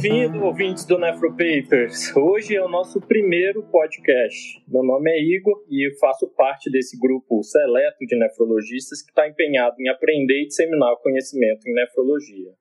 [0.00, 2.14] Bem-vindo, ouvintes do Nefropapers.
[2.14, 4.62] Hoje é o nosso primeiro podcast.
[4.68, 9.26] Meu nome é Igor e eu faço parte desse grupo seleto de nefrologistas que está
[9.26, 12.52] empenhado em aprender e disseminar o conhecimento em nefrologia.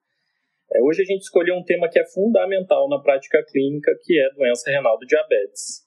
[0.73, 4.33] É, hoje a gente escolheu um tema que é fundamental na prática clínica, que é
[4.33, 5.85] doença renal do diabetes.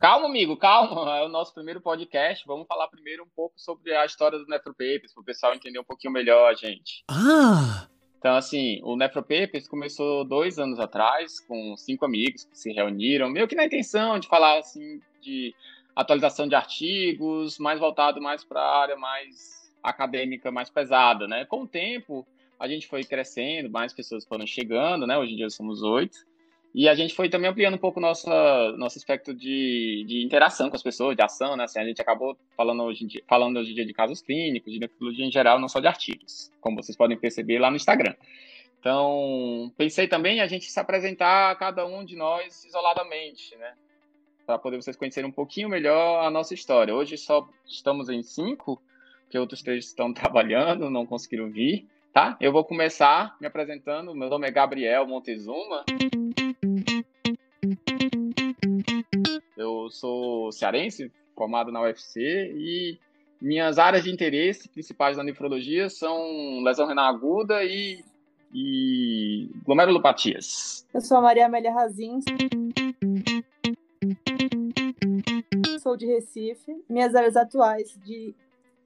[0.00, 1.18] Calma, amigo, calma.
[1.18, 2.44] É o nosso primeiro podcast.
[2.48, 5.84] Vamos falar primeiro um pouco sobre a história do Nefropapers, para o pessoal entender um
[5.84, 7.04] pouquinho melhor a gente.
[7.08, 7.86] Ah!
[8.20, 13.48] Então, assim, o Nefropapers começou dois anos atrás, com cinco amigos que se reuniram, meio
[13.48, 15.54] que na intenção de falar, assim, de
[15.96, 21.46] atualização de artigos, mais voltado mais para a área mais acadêmica, mais pesada, né?
[21.46, 22.26] Com o tempo,
[22.58, 25.16] a gente foi crescendo, mais pessoas foram chegando, né?
[25.16, 26.18] Hoje em dia somos oito.
[26.72, 30.76] E a gente foi também ampliando um pouco nossa, nosso aspecto de, de interação com
[30.76, 31.64] as pessoas, de ação, né?
[31.64, 34.78] Assim, a gente acabou falando hoje, dia, falando hoje em dia de casos clínicos, de
[34.78, 38.14] nefrologia em geral, não só de artigos, como vocês podem perceber lá no Instagram.
[38.78, 43.74] Então, pensei também a gente se apresentar a cada um de nós isoladamente, né?
[44.46, 46.94] Para poder vocês conhecerem um pouquinho melhor a nossa história.
[46.94, 48.80] Hoje só estamos em cinco,
[49.28, 52.36] que outros três estão trabalhando, não conseguiram vir, tá?
[52.40, 54.14] Eu vou começar me apresentando.
[54.14, 55.84] Meu nome é Gabriel Montezuma.
[59.60, 62.18] Eu sou cearense, formado na UFC,
[62.56, 62.98] e
[63.38, 68.02] minhas áreas de interesse principais na nefrologia são lesão renal aguda e,
[68.54, 70.86] e glomerulopatias.
[70.94, 72.24] Eu sou a Maria Amélia Razins.
[75.82, 76.82] Sou de Recife.
[76.88, 78.34] Minhas áreas atuais de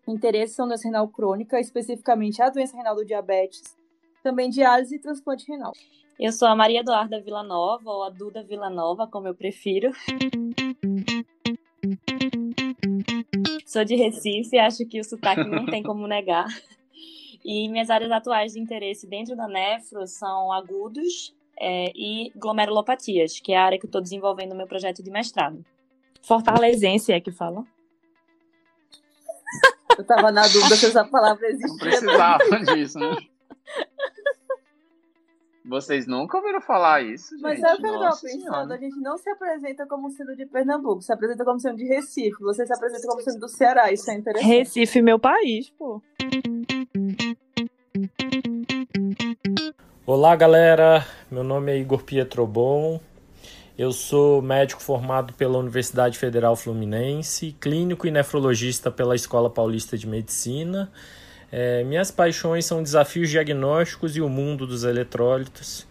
[0.09, 3.77] interesse são doença renal crônica, especificamente a doença renal do diabetes,
[4.25, 5.73] também diálise e transplante renal.
[6.19, 9.93] Eu sou a Maria Eduarda Villanova, ou a Duda Villanova, como eu prefiro.
[13.67, 16.47] Sou de Recife, acho que o sotaque não tem como negar.
[17.45, 23.53] E minhas áreas atuais de interesse dentro da nefro são agudos é, e glomerulopatias, que
[23.53, 25.65] é a área que eu estou desenvolvendo no meu projeto de mestrado.
[26.23, 27.65] Fortalezense é que fala.
[29.97, 31.69] Eu estava na dúvida se essa palavra existia.
[31.69, 33.17] Não precisava disso, né?
[35.67, 37.43] Vocês nunca ouviram falar isso, gente?
[37.43, 38.73] Mas sabe o que eu tava pensando?
[38.73, 42.37] A gente não se apresenta como sendo de Pernambuco, se apresenta como sendo de Recife.
[42.43, 44.47] Você se apresenta como sendo do Ceará, isso é interessante.
[44.47, 46.03] Recife, meu país, pô.
[50.05, 51.07] Olá, galera.
[51.31, 53.01] Meu nome é Igor Pietrobon.
[53.79, 60.07] Eu sou médico formado pela Universidade Federal Fluminense, clínico e nefrologista pela Escola Paulista de
[60.07, 60.93] Medicina
[61.57, 65.87] é, minhas paixões são desafios diagnósticos e o mundo dos eletrólitos.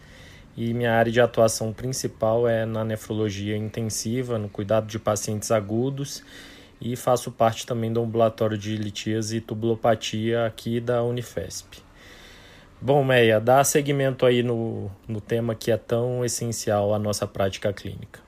[0.58, 6.22] E minha área de atuação principal é na nefrologia intensiva, no cuidado de pacientes agudos.
[6.82, 11.78] E faço parte também do ambulatório de litíase e tubulopatia aqui da Unifesp.
[12.82, 17.72] Bom, Meia, dá seguimento aí no, no tema que é tão essencial à nossa prática
[17.72, 18.20] clínica.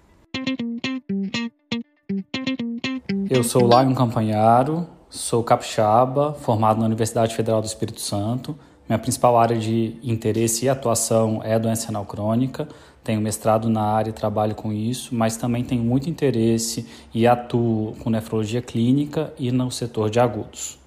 [3.29, 8.53] Eu sou Lion Campanharo, Sou capixaba, formado na Universidade Federal do Espírito Santo.
[8.87, 12.67] Minha principal área de interesse e atuação é a doença renal crônica.
[13.01, 17.95] Tenho mestrado na área e trabalho com isso, mas também tenho muito interesse e atuo
[18.03, 20.77] com nefrologia clínica e no setor de agudos.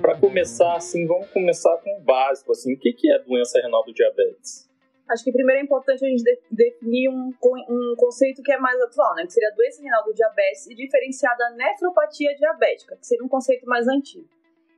[0.00, 3.94] Para começar, assim, vamos começar com o básico, assim, o que é doença renal do
[3.94, 4.69] diabetes?
[5.10, 7.34] Acho que primeiro é importante a gente definir um,
[7.68, 9.26] um conceito que é mais atual, né?
[9.26, 13.28] Que seria a doença renal do diabetes e diferenciar da nefropatia diabética, que seria um
[13.28, 14.28] conceito mais antigo.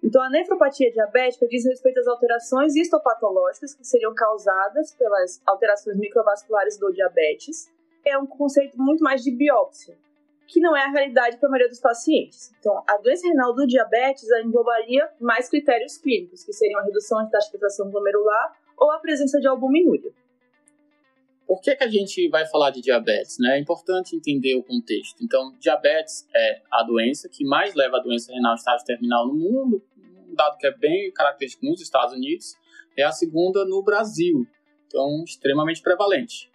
[0.03, 6.79] Então, a nefropatia diabética diz respeito às alterações histopatológicas que seriam causadas pelas alterações microvasculares
[6.79, 7.71] do diabetes.
[8.05, 9.97] É um conceito muito mais de biópsia,
[10.49, 12.53] que não é a realidade para a maioria dos pacientes.
[12.59, 17.31] Então, a doença renal do diabetes englobaria mais critérios clínicos, que seriam a redução de
[17.31, 20.11] taxa de glomerular ou a presença de albuminúria.
[21.47, 23.39] Por que, que a gente vai falar de diabetes?
[23.39, 23.57] Né?
[23.57, 25.23] É importante entender o contexto.
[25.23, 29.83] Então, diabetes é a doença que mais leva a doença renal estágio terminal no mundo,
[30.29, 32.57] um dado que é bem característico nos Estados Unidos,
[32.97, 34.47] é a segunda no Brasil,
[34.87, 36.51] então extremamente prevalente.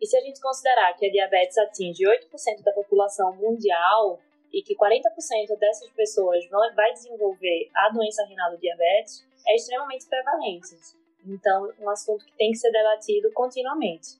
[0.00, 4.18] E se a gente considerar que a diabetes atinge 8% da população mundial
[4.52, 10.06] e que 40% dessas pessoas vão, vai desenvolver a doença renal do diabetes, é extremamente
[10.06, 10.99] prevalente.
[11.26, 14.18] Então, um assunto que tem que ser debatido continuamente.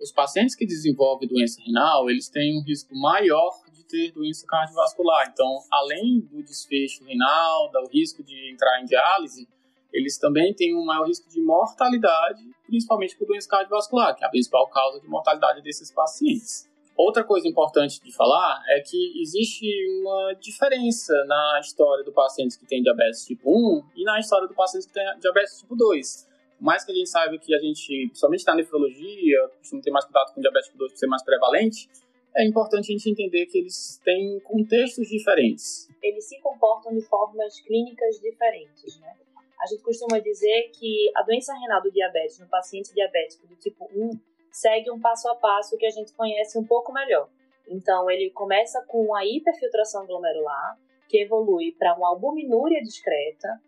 [0.00, 5.28] Os pacientes que desenvolvem doença renal, eles têm um risco maior de ter doença cardiovascular.
[5.30, 9.46] Então, além do desfecho renal, do risco de entrar em diálise,
[9.92, 14.30] eles também têm um maior risco de mortalidade, principalmente por doença cardiovascular, que é a
[14.30, 16.70] principal causa de mortalidade desses pacientes.
[16.96, 19.66] Outra coisa importante de falar é que existe
[20.00, 24.54] uma diferença na história do paciente que tem diabetes tipo 1 e na história do
[24.54, 26.29] paciente que tem diabetes tipo 2.
[26.60, 30.34] Mais que a gente saiba que a gente, somente na nefrologia, costuma ter mais contato
[30.34, 31.88] com diabetes tipo 2 por ser mais prevalente,
[32.36, 35.88] é importante a gente entender que eles têm contextos diferentes.
[36.02, 39.16] Eles se comportam de formas clínicas diferentes, né?
[39.60, 43.84] A gente costuma dizer que a doença renal do diabetes no paciente diabético do tipo
[43.94, 44.10] 1
[44.50, 47.28] segue um passo a passo que a gente conhece um pouco melhor.
[47.68, 50.78] Então, ele começa com a hiperfiltração glomerular,
[51.08, 53.60] que evolui para uma albuminúria discreta,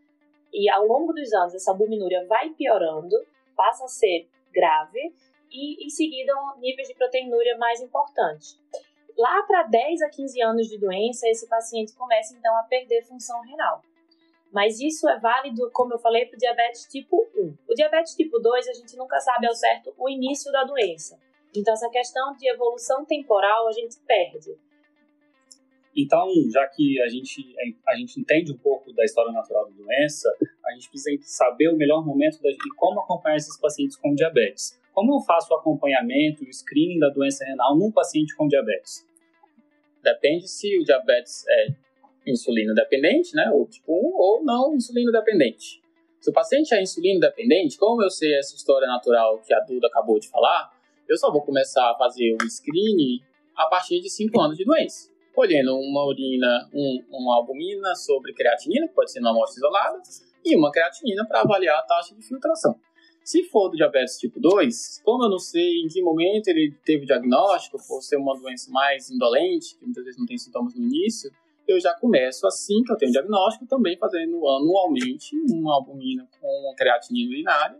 [0.53, 3.17] e ao longo dos anos essa albuminúria vai piorando,
[3.57, 5.15] passa a ser grave,
[5.51, 8.59] e em seguida níveis de proteinúria mais importantes.
[9.17, 13.41] Lá para 10 a 15 anos de doença, esse paciente começa então a perder função
[13.43, 13.83] renal.
[14.51, 17.57] Mas isso é válido, como eu falei, para o diabetes tipo 1.
[17.69, 21.19] O diabetes tipo 2, a gente nunca sabe ao certo o início da doença.
[21.55, 24.59] Então, essa questão de evolução temporal a gente perde.
[25.95, 27.55] Então, já que a gente,
[27.87, 30.35] a gente entende um pouco da história natural da doença,
[30.65, 34.81] a gente precisa saber o melhor momento de como acompanhar esses pacientes com diabetes.
[34.95, 39.07] Como eu faço o acompanhamento, o screening da doença renal num paciente com diabetes?
[40.03, 41.67] Depende se o diabetes é
[42.27, 45.83] insulino dependente, né, ou tipo 1, ou não insulino dependente.
[46.21, 49.89] Se o paciente é insulino dependente, como eu sei essa história natural que a Duda
[49.89, 50.71] acabou de falar,
[51.09, 53.21] eu só vou começar a fazer o screening
[53.57, 55.12] a partir de 5 anos de doença.
[55.35, 60.03] Colhendo uma urina, um, uma albumina sobre creatinina, que pode ser numa amostra isolada,
[60.45, 62.79] e uma creatinina para avaliar a taxa de filtração.
[63.25, 67.07] Se for do diabetes tipo 2, como eu não sei em que momento ele teve
[67.07, 71.31] diagnóstico, por ser uma doença mais indolente, que muitas vezes não tem sintomas no início,
[71.67, 76.75] eu já começo assim que eu tenho o diagnóstico, também fazendo anualmente uma albumina com
[76.77, 77.79] creatinina urinária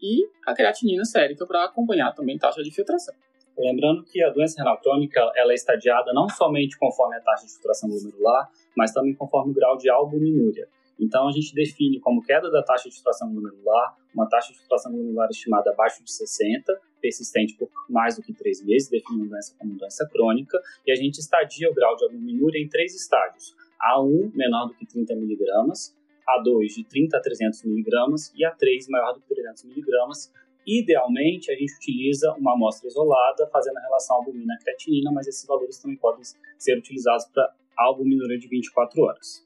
[0.00, 3.14] e a creatinina sérica para acompanhar também taxa de filtração.
[3.58, 7.52] Lembrando que a doença renal crônica ela é estadiada não somente conforme a taxa de
[7.52, 10.68] filtração glomerular, mas também conforme o grau de albuminúria.
[11.00, 14.92] Então, a gente define como queda da taxa de filtração glomerular, uma taxa de filtração
[14.92, 19.78] glomerular estimada abaixo de 60, persistente por mais do que três meses, definindo doença como
[19.78, 23.54] doença crônica, e a gente estadia o grau de albuminúria em três estágios.
[23.80, 25.96] A1, menor do que 30 miligramas,
[26.28, 30.30] A2, de 30 a 300 miligramas, e A3, maior do que 300 miligramas.
[30.70, 35.96] Idealmente, a gente utiliza uma amostra isolada, fazendo a relação albumina-creatinina, mas esses valores também
[35.96, 36.22] podem
[36.56, 39.44] ser utilizados para albuminúria de 24 horas.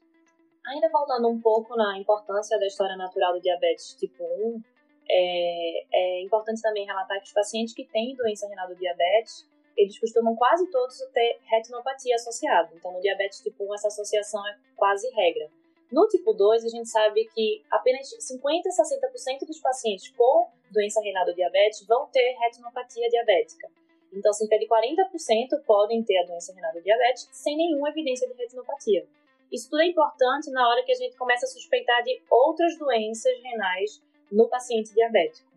[0.67, 4.61] Ainda voltando um pouco na importância da história natural do diabetes tipo 1,
[5.09, 9.97] é, é importante também relatar que os pacientes que têm doença renal do diabetes, eles
[9.99, 12.69] costumam quase todos ter retinopatia associada.
[12.75, 15.49] Então, no diabetes tipo 1, essa associação é quase regra.
[15.91, 20.99] No tipo 2, a gente sabe que apenas 50 a 60% dos pacientes com doença
[21.01, 23.69] renal do diabetes vão ter retinopatia diabética.
[24.11, 28.33] Então, cerca de 40% podem ter a doença renal do diabetes sem nenhuma evidência de
[28.33, 29.05] retinopatia.
[29.51, 33.37] Isso tudo é importante na hora que a gente começa a suspeitar de outras doenças
[33.43, 34.01] renais
[34.31, 35.47] no paciente diabético.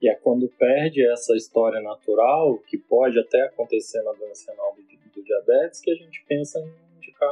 [0.00, 4.82] E é quando perde essa história natural, que pode até acontecer na doença renal do,
[4.82, 6.81] do diabetes, que a gente pensa em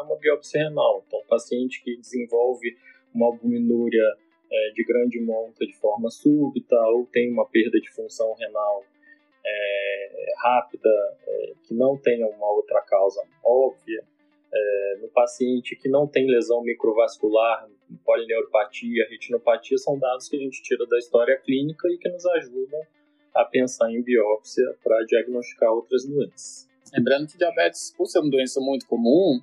[0.03, 1.05] uma biópsia renal.
[1.07, 2.77] Então, paciente que desenvolve
[3.15, 4.05] uma albuminúria
[4.51, 8.85] é, de grande monta de forma súbita ou tem uma perda de função renal
[9.45, 10.91] é, rápida,
[11.27, 14.05] é, que não tenha uma outra causa óbvia,
[14.53, 17.69] é, no paciente que não tem lesão microvascular,
[18.05, 22.81] polineuropatia, retinopatia, são dados que a gente tira da história clínica e que nos ajudam
[23.35, 26.69] a pensar em biópsia para diagnosticar outras doenças.
[26.93, 29.41] Lembrando que diabetes, por ser uma doença muito comum,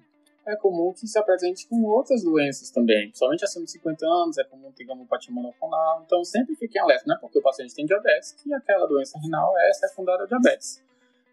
[0.47, 3.07] é comum que se apresente com outras doenças também.
[3.07, 6.03] Principalmente acima de 50 anos, é comum ter gamopatia monoclonal.
[6.05, 9.53] Então, sempre fiquem alerta, não é porque o paciente tem diabetes que aquela doença renal
[9.57, 10.81] é secundária ao diabetes.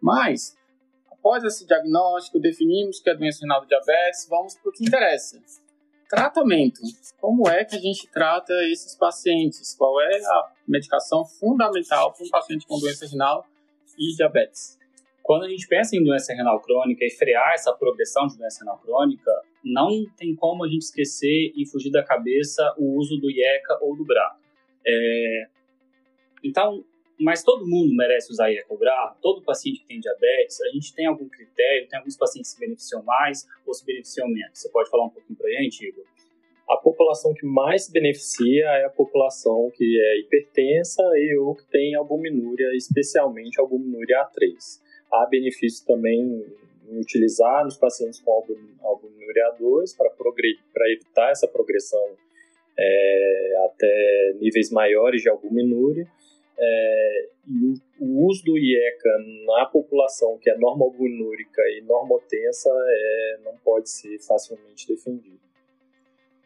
[0.01, 0.57] Mas,
[1.11, 5.41] após esse diagnóstico, definimos que é doença renal do diabetes, vamos para o que interessa.
[6.09, 6.81] Tratamento.
[7.21, 9.75] Como é que a gente trata esses pacientes?
[9.75, 13.47] Qual é a medicação fundamental para um paciente com doença renal
[13.97, 14.79] e diabetes?
[15.25, 18.79] Quando a gente pensa em doença renal crônica e frear essa progressão de doença renal
[18.79, 19.31] crônica,
[19.65, 23.97] não tem como a gente esquecer e fugir da cabeça o uso do IECA ou
[23.97, 24.37] do BRA.
[24.87, 25.47] É...
[26.45, 26.85] Então,
[27.19, 31.27] mas todo mundo merece usar Iecobrar, todo paciente que tem diabetes, a gente tem algum
[31.27, 34.59] critério, tem alguns pacientes que se beneficiam mais ou se beneficiam menos.
[34.59, 36.05] Você pode falar um pouquinho para a gente, Igor?
[36.69, 41.65] A população que mais se beneficia é a população que é hipertensa e ou que
[41.71, 44.84] tem albuminúria, especialmente albuminúria A3.
[45.13, 46.45] Há benefício também
[46.89, 48.33] em utilizar nos pacientes com
[48.83, 52.17] albuminúria A2 para evitar essa progressão
[52.79, 56.07] é, até níveis maiores de albuminúria
[56.57, 59.11] É, e o, uso do IECA
[59.45, 65.41] na população que é normoalbuminúrica e normotensa é, não pode ser facilmente defendido.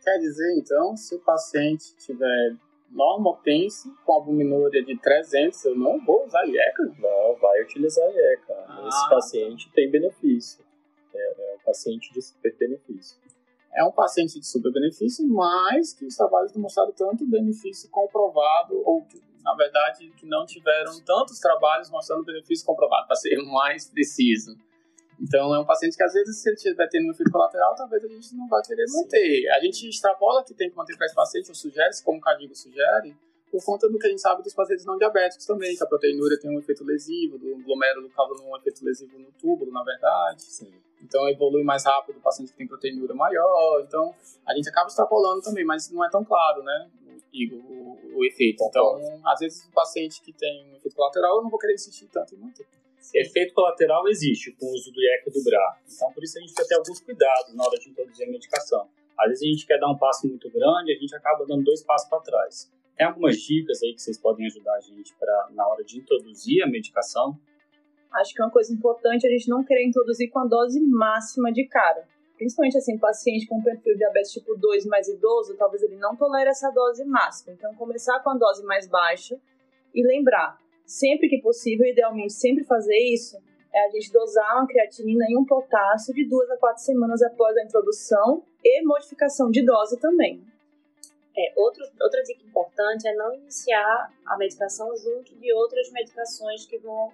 [0.02, 2.56] Quer dizer, então, se o paciente tiver
[2.90, 6.85] normotense com albuminúria de 300, eu não vou usar IECA?
[6.99, 8.54] Não, vai utilizar IECA.
[8.66, 8.85] Ah.
[8.88, 10.64] Esse paciente tem benefício.
[11.14, 13.18] É, é um paciente de super benefício
[13.78, 18.75] é um paciente de super benefício, mas que os trabalhos não mostraram tanto benefício comprovado,
[18.85, 23.88] ou que, na verdade, que não tiveram tantos trabalhos mostrando benefício comprovado, para ser mais
[23.88, 24.57] preciso.
[25.20, 28.04] Então, é um paciente que, às vezes, se ele estiver tendo um efeito colateral, talvez
[28.04, 29.48] a gente não vai querer manter.
[29.50, 32.54] A gente extrapola que tem que manter para esse paciente, ou sugere, como o Cadigo
[32.54, 33.16] sugere,
[33.50, 36.38] por conta do que a gente sabe dos pacientes não diabéticos também, que a proteinúria
[36.38, 40.42] tem um efeito lesivo, do glomérulo causa um efeito lesivo no túbulo, na verdade.
[40.42, 40.72] Sim.
[41.02, 43.82] Então evolui mais rápido o paciente que tem proteinúria maior.
[43.87, 44.14] Então
[44.46, 46.90] a gente acaba extrapolando também, mas não é tão claro, né?
[47.32, 48.64] Igor, o, o efeito.
[48.64, 52.06] Então, às vezes o paciente que tem um efeito colateral, eu não vou querer insistir
[52.08, 52.66] tanto em manter.
[53.14, 55.78] Efeito colateral existe com o uso do IEC do BRA.
[55.87, 58.31] Então, por isso a gente tem que ter alguns cuidados na hora de introduzir a
[58.31, 58.88] medicação.
[59.19, 61.83] Às vezes a gente quer dar um passo muito grande, a gente acaba dando dois
[61.83, 62.71] passos para trás.
[62.97, 66.62] Tem algumas dicas aí que vocês podem ajudar a gente para na hora de introduzir
[66.62, 67.38] a medicação?
[68.12, 71.52] Acho que é uma coisa importante a gente não querer introduzir com a dose máxima
[71.52, 72.07] de cara.
[72.37, 76.49] Principalmente assim, paciente com perfil de diabetes tipo 2 mais idoso, talvez ele não tolere
[76.49, 77.52] essa dose máxima.
[77.52, 79.37] Então, começar com a dose mais baixa
[79.95, 80.57] e lembrar,
[80.88, 83.37] sempre que possível, idealmente sempre fazer isso,
[83.73, 87.54] é a gente dosar uma creatinina e um potássio de duas a quatro semanas após
[87.59, 90.42] a introdução e modificação de dose também.
[91.37, 96.78] É, outro, outra dica importante é não iniciar a medicação junto de outras medicações que
[96.78, 97.12] vão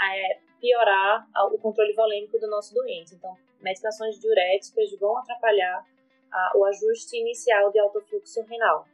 [0.00, 3.16] é, piorar o controle volêmico do nosso doente.
[3.16, 5.84] Então, medicações diuréticas vão atrapalhar
[6.32, 8.86] a, o ajuste inicial de alto fluxo renal.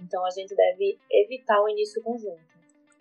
[0.00, 2.57] Então, a gente deve evitar o início conjunto.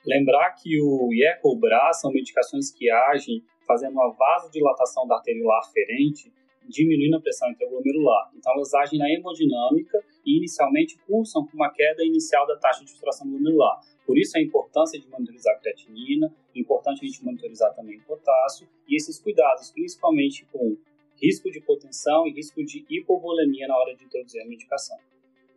[0.08, 5.60] Lembrar que o IECA ou BRA são medicações que agem fazendo uma vasodilatação da arteriolar
[5.60, 6.32] aferente
[6.68, 8.32] diminuindo a pressão intraglomerular.
[8.36, 12.92] Então, elas agem na hemodinâmica e inicialmente cursam com uma queda inicial da taxa de
[12.92, 13.80] filtração glomerular.
[14.06, 18.04] Por isso, a importância de monitorizar a creatinina, é importante a gente monitorizar também o
[18.04, 20.78] potássio e esses cuidados, principalmente com
[21.22, 24.98] risco de hipotensão e risco de hipovolemia na hora de introduzir a medicação.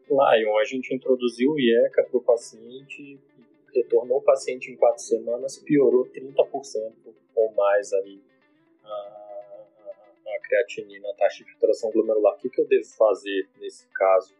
[0.09, 3.19] Lion, a gente introduziu o IECA para o paciente,
[3.75, 6.93] retornou o paciente em quatro semanas, piorou 30%
[7.35, 8.21] ou mais aí
[10.27, 12.35] a creatinina, a taxa de filtração glomerular.
[12.35, 14.35] O que, que eu devo fazer nesse caso?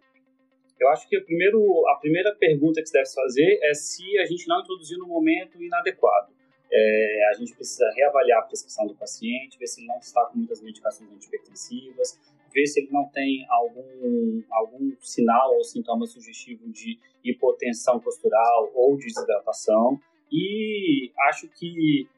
[0.79, 4.49] Eu acho que primeiro, a primeira pergunta que se deve fazer é se a gente
[4.49, 6.33] não introduziu no momento inadequado.
[6.73, 10.39] É, a gente precisa reavaliar a prescrição do paciente, ver se ele não está com
[10.39, 12.19] muitas medicações antipertensivas,
[12.52, 18.97] ver se ele não tem algum, algum sinal ou sintoma sugestivo de hipotensão postural ou
[18.97, 20.00] de desidratação.
[20.33, 22.09] E acho que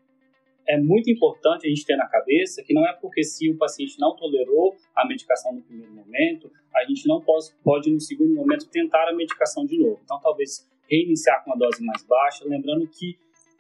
[0.67, 3.99] é muito importante a gente ter na cabeça que não é porque se o paciente
[3.99, 8.69] não tolerou a medicação no primeiro momento, a gente não pode, pode no segundo momento
[8.69, 10.01] tentar a medicação de novo.
[10.05, 13.17] Então, talvez reiniciar com uma dose mais baixa, lembrando que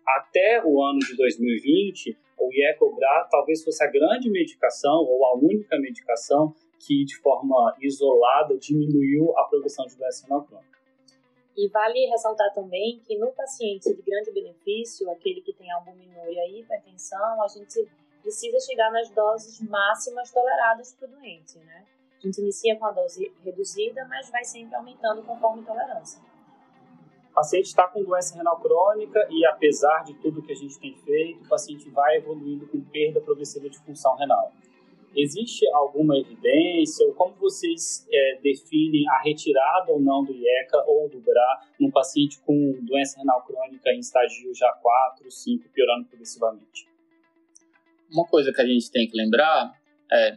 [0.06, 5.78] até o ano de 2020, o IECOBRA talvez fosse a grande medicação ou a única
[5.78, 10.72] medicação que de forma isolada diminuiu a progressão de doença crônica.
[11.56, 16.60] E vale ressaltar também que no paciente de grande benefício, aquele que tem albuminúria e
[16.60, 17.86] hipertensão, a gente
[18.22, 21.84] precisa chegar nas doses máximas toleradas para o doente, né?
[22.18, 26.22] A gente inicia com a dose reduzida, mas vai sempre aumentando conforme tolerância.
[27.32, 30.94] O paciente está com doença renal crônica e, apesar de tudo que a gente tem
[30.94, 34.52] feito, o paciente vai evoluindo com perda progressiva de função renal.
[35.16, 41.08] Existe alguma evidência ou como vocês é, definem a retirada ou não do IECA ou
[41.08, 46.86] do BRA num paciente com doença renal crônica em estágio já 4, 5, piorando progressivamente?
[48.12, 49.72] Uma coisa que a gente tem que lembrar
[50.12, 50.36] é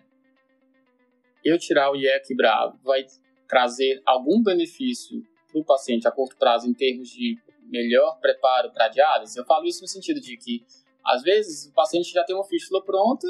[1.43, 3.05] eu tirar o IECA e BRA vai
[3.49, 5.21] trazer algum benefício
[5.63, 9.38] para o paciente a curto prazo em termos de melhor preparo para diálise?
[9.38, 10.65] Eu falo isso no sentido de que,
[11.03, 13.27] às vezes, o paciente já tem uma fístula pronta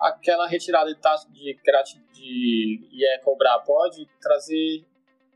[0.00, 1.56] aquela retirada de taxa de,
[2.12, 4.84] de IE cobrar pode trazer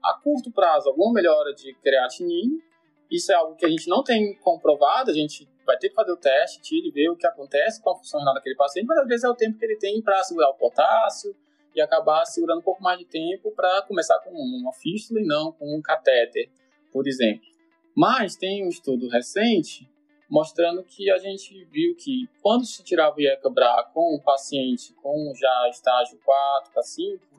[0.02, 2.59] a curto prazo alguma melhora de creatinina.
[3.11, 6.12] Isso é algo que a gente não tem comprovado, a gente vai ter que fazer
[6.12, 8.99] o teste, tira e ver o que acontece com a função renal daquele paciente, mas
[8.99, 11.35] às vezes é o tempo que ele tem para segurar o potássio
[11.74, 15.52] e acabar segurando um pouco mais de tempo para começar com uma fístula e não
[15.52, 16.50] com um catéter,
[16.92, 17.46] por exemplo.
[17.96, 19.88] Mas tem um estudo recente
[20.30, 25.32] mostrando que a gente viu que quando se tirava o IECA-BRA com o paciente com
[25.34, 27.30] já estágio 4 para 5,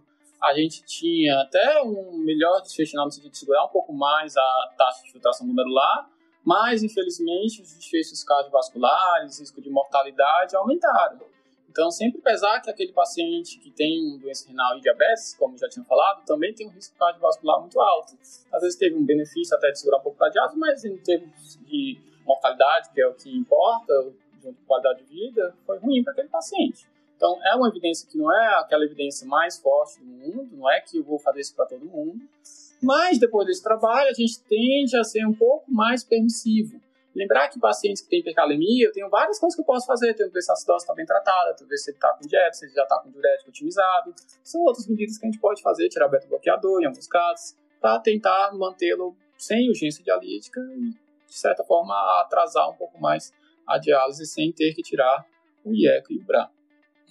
[0.42, 4.74] a gente tinha até um melhor desfecho no sentido de segurar um pouco mais a
[4.78, 6.10] taxa de filtração glomerular,
[6.44, 11.20] mas infelizmente os desfechos cardiovasculares, risco de mortalidade aumentaram.
[11.72, 15.86] Então, sempre pesar que aquele paciente que tem doença renal e diabetes, como já tinha
[15.86, 18.14] falado, também tem um risco cardiovascular muito alto.
[18.52, 21.58] Às vezes teve um benefício até de segurar um pouco da diálise, mas em termos
[21.66, 23.94] de mortalidade, que é o que importa,
[24.44, 26.86] junto com qualidade de vida, foi ruim para aquele paciente.
[27.16, 30.82] Então, é uma evidência que não é aquela evidência mais forte do mundo, não é
[30.82, 32.20] que eu vou fazer isso para todo mundo,
[32.84, 36.82] mas depois desse trabalho, a gente tende a ser um pouco mais permissivo.
[37.14, 40.14] Lembrar que pacientes que têm hipercalemia, eu tenho várias coisas que eu posso fazer.
[40.14, 42.14] Tenho que ver se a acidose está bem tratada, tenho que ver se ele está
[42.14, 44.14] com dieta, se ele já está com diurético otimizado.
[44.44, 48.54] São outras medidas que a gente pode fazer, tirar beta-bloqueador em alguns casos, para tentar
[48.54, 53.34] mantê-lo sem urgência dialítica e, de certa forma, atrasar um pouco mais
[53.68, 55.26] a diálise sem ter que tirar
[55.66, 56.50] o IECA e o BRA.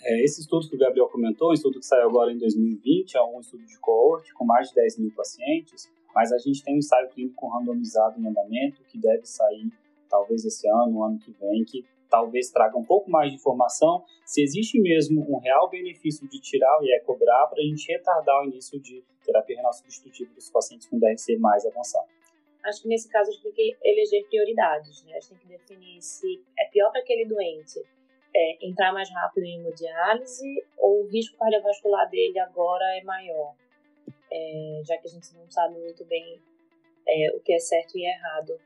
[0.02, 3.22] É, esse estudo que o Gabriel comentou, um estudo que saiu agora em 2020, é
[3.22, 6.78] um estudo de coorte com mais de 10 mil pacientes, mas a gente tem um
[6.78, 9.70] ensaio clínico randomizado em andamento que deve sair
[10.10, 14.42] talvez esse ano, ano que vem, que talvez traga um pouco mais de informação se
[14.42, 18.44] existe mesmo um real benefício de tirar o IE cobrar para a gente retardar o
[18.44, 22.08] início de terapia renal substitutiva dos pacientes com DRC mais avançado.
[22.64, 25.12] Acho que nesse caso a gente tem que eleger prioridades, né?
[25.12, 27.80] A gente tem que definir se é pior para aquele doente
[28.34, 33.54] é, entrar mais rápido em hemodiálise ou o risco cardiovascular dele agora é maior,
[34.30, 36.38] é, já que a gente não sabe muito bem
[37.08, 38.60] é, o que é certo e errado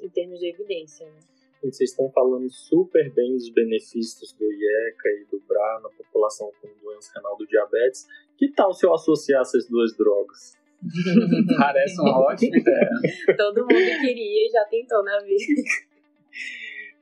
[0.00, 1.06] em termos de evidência.
[1.06, 1.18] Né?
[1.62, 6.68] Vocês estão falando super bem dos benefícios do IECA e do BRA na população com
[6.82, 8.06] doença renal do diabetes.
[8.36, 10.58] Que tal se eu associar essas duas drogas?
[11.58, 12.90] Parece uma ótima ideia.
[13.36, 15.62] Todo mundo queria e já tentou na vida.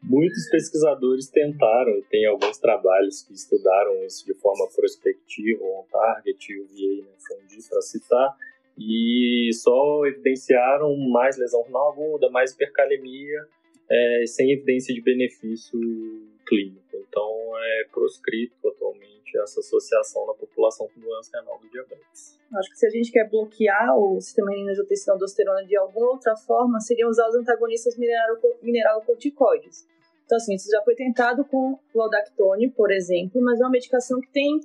[0.02, 6.58] Muitos pesquisadores tentaram, e tem alguns trabalhos que estudaram isso de forma prospectiva, on target,
[6.58, 8.36] UVA, né, Fundi, para citar,
[8.80, 13.46] e só evidenciaram mais lesão renal aguda, mais hipercalemia,
[13.90, 15.78] é, sem evidência de benefício
[16.46, 16.80] clínico.
[16.94, 22.38] Então, é proscrito atualmente essa associação na população com doença renal do diabetes.
[22.56, 26.80] Acho que se a gente quer bloquear o sistema renina-angiotensina aldosterona de alguma outra forma,
[26.80, 27.96] seria usar os antagonistas
[28.62, 29.86] mineralocorticoides.
[30.24, 34.20] Então, assim, isso já foi tentado com o aldactone, por exemplo, mas é uma medicação
[34.20, 34.60] que tem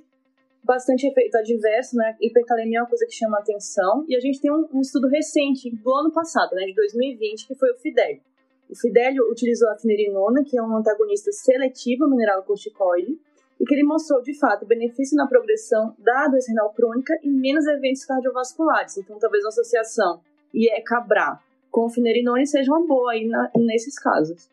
[0.66, 2.16] bastante efeito adverso, né?
[2.20, 4.04] Hipercalemia é uma coisa que chama atenção.
[4.08, 7.54] E a gente tem um, um estudo recente do ano passado, né, de 2020, que
[7.54, 8.20] foi o Fidelio.
[8.68, 13.16] O Fidelio utilizou a finerinona, que é um antagonista seletivo mineralocorticoide,
[13.58, 17.64] e que ele mostrou, de fato, benefício na progressão da doença renal crônica e menos
[17.66, 18.98] eventos cardiovasculares.
[18.98, 20.20] Então, talvez a associação
[20.52, 21.38] IECA-BRA
[21.70, 24.50] com finerinone seja uma boa aí na, nesses casos.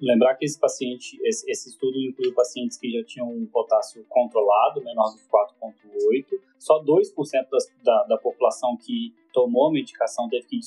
[0.00, 4.82] Lembrar que esse paciente, esse, esse, estudo incluiu pacientes que já tinham um potássio controlado,
[4.82, 6.40] menor do que 4,8.
[6.58, 10.60] Só 2% das, da, da população que tomou a medicação teve que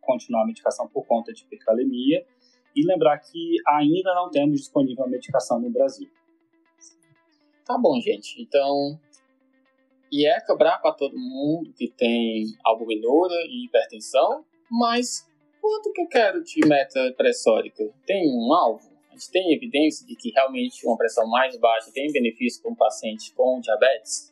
[0.00, 2.26] continuar a medicação por conta de hipercalemia.
[2.76, 6.10] E lembrar que ainda não temos disponível a medicação no Brasil.
[7.64, 8.42] Tá bom, gente.
[8.42, 8.98] Então,
[10.12, 15.26] IECA BRA para todo mundo que tem albuminura e hipertensão, mas
[15.64, 17.88] quanto que eu quero de meta pressórica?
[18.06, 18.86] Tem um alvo?
[19.08, 22.74] A gente tem evidência de que realmente uma pressão mais baixa tem benefício para um
[22.74, 24.30] paciente com diabetes?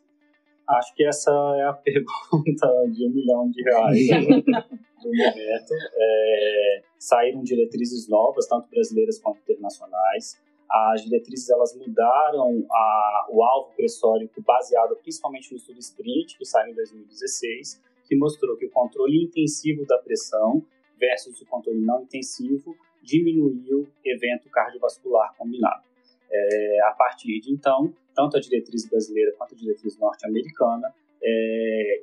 [0.68, 4.08] Acho que essa é a pergunta de um milhão de reais
[5.00, 5.74] do momento.
[5.96, 10.38] É, saíram diretrizes novas, tanto brasileiras quanto internacionais.
[10.70, 16.72] As diretrizes elas mudaram a, o alvo pressórico baseado principalmente no estudo SPRINT, que saiu
[16.72, 20.62] em 2016, que mostrou que o controle intensivo da pressão
[21.02, 25.82] versus o controle não intensivo diminuiu evento cardiovascular combinado.
[26.30, 32.02] É, a partir de então, tanto a diretriz brasileira quanto a diretriz norte-americana é,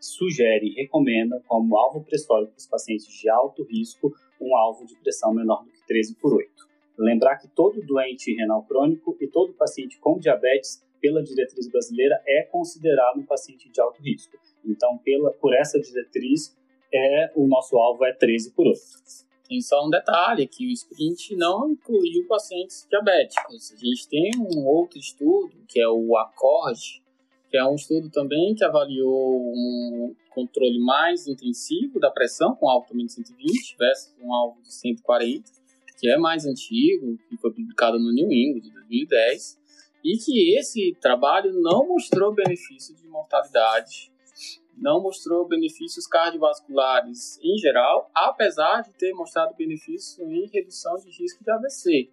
[0.00, 4.96] sugere e recomenda como alvo pressórico para os pacientes de alto risco um alvo de
[4.96, 6.50] pressão menor do que 13 por 8.
[6.98, 12.42] Lembrar que todo doente renal crônico e todo paciente com diabetes, pela diretriz brasileira, é
[12.42, 14.36] considerado um paciente de alto risco.
[14.64, 16.54] Então, pela, por essa diretriz,
[16.92, 18.80] é o nosso alvo é 13 por 8.
[19.48, 23.72] Tem só um detalhe, que o sprint não incluiu pacientes diabéticos.
[23.72, 27.02] A gente tem um outro estudo, que é o ACORD,
[27.50, 32.86] que é um estudo também que avaliou um controle mais intensivo da pressão, com alvo
[32.86, 35.50] também de 120 versus um alvo de 140,
[35.98, 39.58] que é mais antigo, que foi publicado no New England de 2010,
[40.04, 44.12] e que esse trabalho não mostrou benefício de mortalidade
[44.80, 51.44] não mostrou benefícios cardiovasculares em geral, apesar de ter mostrado benefício em redução de risco
[51.44, 52.10] de AVC.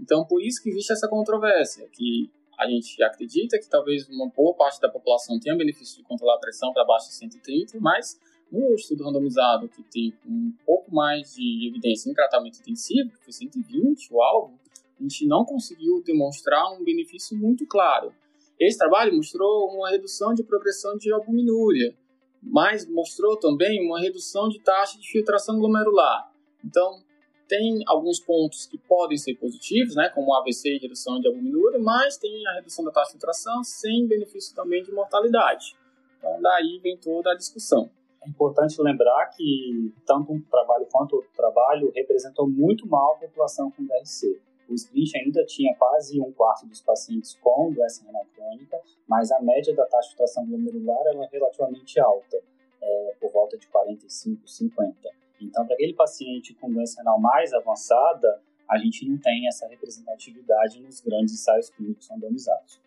[0.00, 4.54] Então, por isso que existe essa controvérsia, que a gente acredita que talvez uma boa
[4.54, 8.74] parte da população tenha benefício de controlar a pressão para abaixo de 130, mas No
[8.74, 14.12] estudo randomizado, que tem um pouco mais de evidência em tratamento intensivo, que foi 120
[14.12, 14.58] o alvo,
[14.98, 18.12] a gente não conseguiu demonstrar um benefício muito claro.
[18.58, 21.94] Esse trabalho mostrou uma redução de progressão de albuminúria,
[22.42, 26.32] mas mostrou também uma redução de taxa de filtração glomerular.
[26.64, 27.02] Então,
[27.48, 32.16] tem alguns pontos que podem ser positivos, né, como AVC e redução de albuminúria, mas
[32.16, 35.76] tem a redução da taxa de filtração sem benefício também de mortalidade.
[36.18, 37.90] Então, daí vem toda a discussão.
[38.22, 43.70] É importante lembrar que tanto um trabalho quanto outro trabalho representou muito mal a população
[43.70, 44.40] com DRC.
[44.70, 49.40] O sprint ainda tinha quase um quarto dos pacientes com doença renal crônica, mas a
[49.40, 52.40] média da taxa de filtração glomerular era relativamente alta,
[52.80, 55.10] é, por volta de 45, 50.
[55.40, 60.80] Então, para aquele paciente com doença renal mais avançada, a gente não tem essa representatividade
[60.80, 62.80] nos grandes ensaios clínicos randomizados.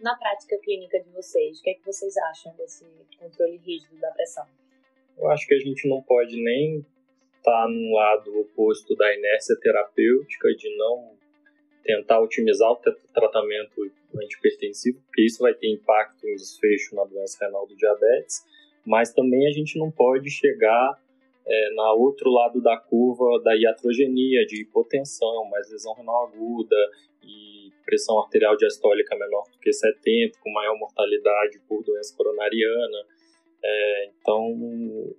[0.00, 2.84] Na prática clínica de vocês, o que é que vocês acham desse
[3.18, 4.46] controle rígido da pressão?
[5.16, 6.84] Eu acho que a gente não pode nem
[7.38, 11.21] estar tá no lado oposto da inércia terapêutica, de não
[11.82, 12.76] tentar otimizar o
[13.12, 13.90] tratamento
[14.22, 18.44] antipertensivo, porque isso vai ter impacto em desfecho na doença renal do diabetes,
[18.84, 20.98] mas também a gente não pode chegar
[21.46, 26.76] é, na outro lado da curva da iatrogenia, de hipotensão, mais lesão renal aguda
[27.22, 33.06] e pressão arterial diastólica menor do que 70, com maior mortalidade por doença coronariana.
[33.64, 35.14] É, então, um,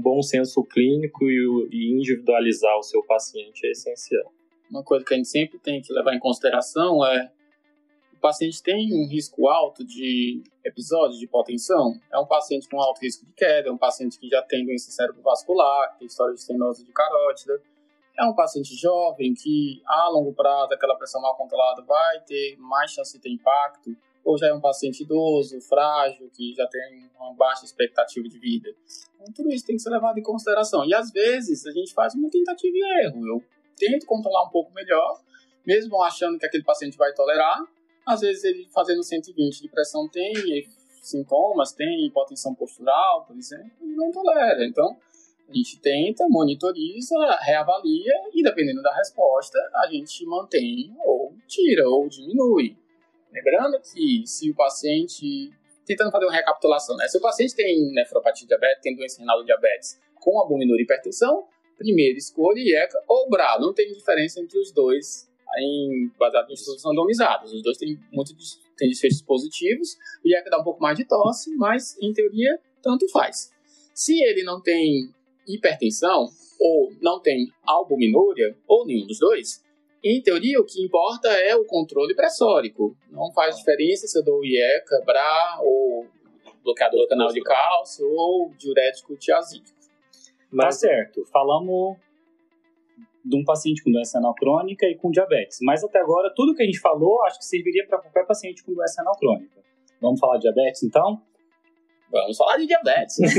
[0.00, 4.32] bom senso clínico e, e individualizar o seu paciente é essencial.
[4.70, 7.30] Uma coisa que a gente sempre tem que levar em consideração é
[8.14, 13.00] o paciente tem um risco alto de episódio de hipotensão, é um paciente com alto
[13.00, 16.40] risco de queda, é um paciente que já tem doença cerebrovascular, que tem história de
[16.40, 17.60] estenose de carótida,
[18.18, 22.90] é um paciente jovem que, a longo prazo, aquela pressão mal controlada vai ter mais
[22.90, 27.32] chance de ter impacto, ou já é um paciente idoso, frágil, que já tem uma
[27.32, 28.68] baixa expectativa de vida.
[29.14, 30.84] Então, tudo isso tem que ser levado em consideração.
[30.84, 33.26] E, às vezes, a gente faz uma tentativa e erro.
[33.26, 33.42] Eu
[33.80, 35.18] tento controlar um pouco melhor,
[35.66, 37.58] mesmo achando que aquele paciente vai tolerar,
[38.06, 40.34] às vezes ele fazendo 120 de pressão tem
[41.00, 44.64] sintomas, tem hipotensão postural, por exemplo, e não tolera.
[44.66, 44.96] Então,
[45.48, 52.08] a gente tenta, monitoriza, reavalia e, dependendo da resposta, a gente mantém ou tira ou
[52.08, 52.76] diminui.
[53.32, 55.50] Lembrando que se o paciente,
[55.84, 57.08] tentando fazer uma recapitulação, né?
[57.08, 61.46] Se o paciente tem nefropatia diabética, tem doença renal do diabetes com albuminúria e hipertensão,
[61.80, 63.58] primeira escolha IECA ou BRA.
[63.58, 65.26] Não tem diferença entre os dois
[65.58, 67.52] em, baseado em estudos randomizados.
[67.52, 68.34] Os dois têm muito
[68.76, 69.96] têm desfechos positivos.
[70.22, 73.50] O IECA dá um pouco mais de tosse, mas em teoria tanto faz.
[73.94, 75.10] Se ele não tem
[75.48, 76.28] hipertensão
[76.60, 79.64] ou não tem albuminúria ou nenhum dos dois,
[80.04, 82.94] em teoria o que importa é o controle pressórico.
[83.10, 86.06] Não faz diferença se eu dou IECA, BRA ou
[86.62, 89.79] bloqueador do canal de cálcio ou diurético tiazídico.
[90.52, 91.96] Mas tá certo, falamos
[93.24, 95.58] de um paciente com doença renal crônica e com diabetes.
[95.62, 98.72] Mas até agora, tudo que a gente falou, acho que serviria para qualquer paciente com
[98.72, 99.60] doença renal crônica.
[100.00, 101.22] Vamos falar de diabetes, então?
[102.10, 103.18] Vamos falar de diabetes.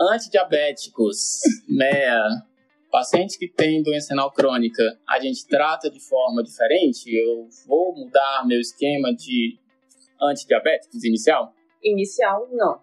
[0.00, 1.90] Antidiabéticos, né?
[2.90, 7.12] Pacientes que têm doença renal crônica, a gente trata de forma diferente?
[7.12, 9.58] Eu vou mudar meu esquema de
[10.20, 11.52] antidiabéticos inicial?
[11.82, 12.80] Inicial, não.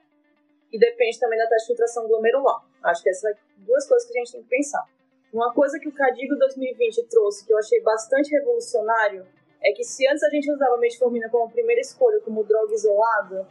[0.76, 2.62] E depende também da taxa de filtração glomerular.
[2.84, 4.84] Acho que essas duas coisas que a gente tem que pensar.
[5.32, 9.26] Uma coisa que o Cadigo 2020 trouxe, que eu achei bastante revolucionário,
[9.64, 13.48] é que se antes a gente usava metformina como primeira escolha, como droga isolada,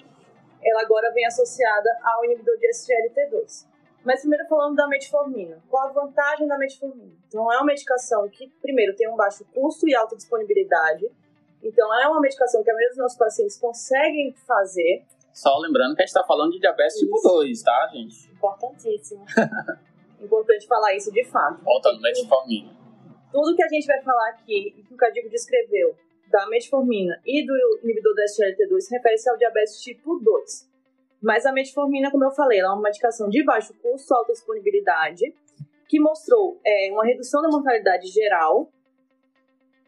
[0.63, 3.69] ela agora vem associada ao inibidor de SGLT2.
[4.05, 5.63] Mas primeiro falando da metformina.
[5.71, 7.17] Qual a vantagem da metformina?
[7.27, 11.11] Então é uma medicação que, primeiro, tem um baixo custo e alta disponibilidade.
[11.63, 15.03] Então é uma medicação que a maioria dos nossos pacientes conseguem fazer.
[15.35, 17.29] Só lembrando que a gente está falando de diabetes tipo Isso.
[17.29, 18.33] tipo 2, tá, gente?
[18.33, 19.27] Importantíssimo.
[20.25, 21.63] importante falar isso de fato.
[21.63, 22.73] Voltando, metformina.
[23.33, 25.97] Tudo que a gente vai falar aqui, e que o Cadigo descreveu,
[26.31, 30.71] da metformina e do inibidor da SGLT2, refere-se ao diabetes tipo 2.
[31.21, 35.35] Mas a metformina, como eu falei, ela é uma medicação de baixo custo, alta disponibilidade,
[35.89, 38.69] que mostrou é, uma redução da mortalidade geral.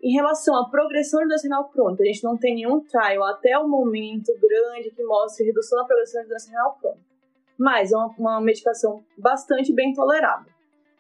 [0.03, 4.33] Em relação à progressão renal crônica, a gente não tem nenhum trial até o momento
[4.41, 7.17] grande que mostre redução da progressão renal crônica
[7.59, 10.47] mas é uma, uma medicação bastante bem tolerada.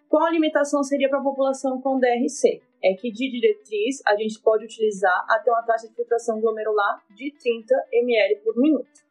[0.08, 2.62] Qual a limitação seria para a população com DRC?
[2.82, 7.32] É que de diretriz a gente pode utilizar até uma taxa de filtração glomerular de
[7.32, 9.04] 30 ml por minuto.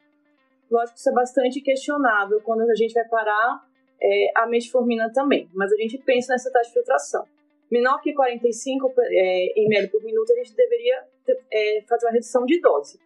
[0.70, 3.64] Lógico que isso é bastante questionável quando a gente vai parar
[4.00, 7.26] é, a metformina também, mas a gente pensa nessa taxa de filtração.
[7.70, 11.04] Menor que 45 é, ml por minuto, a gente deveria
[11.52, 12.98] é, fazer uma redução de dose.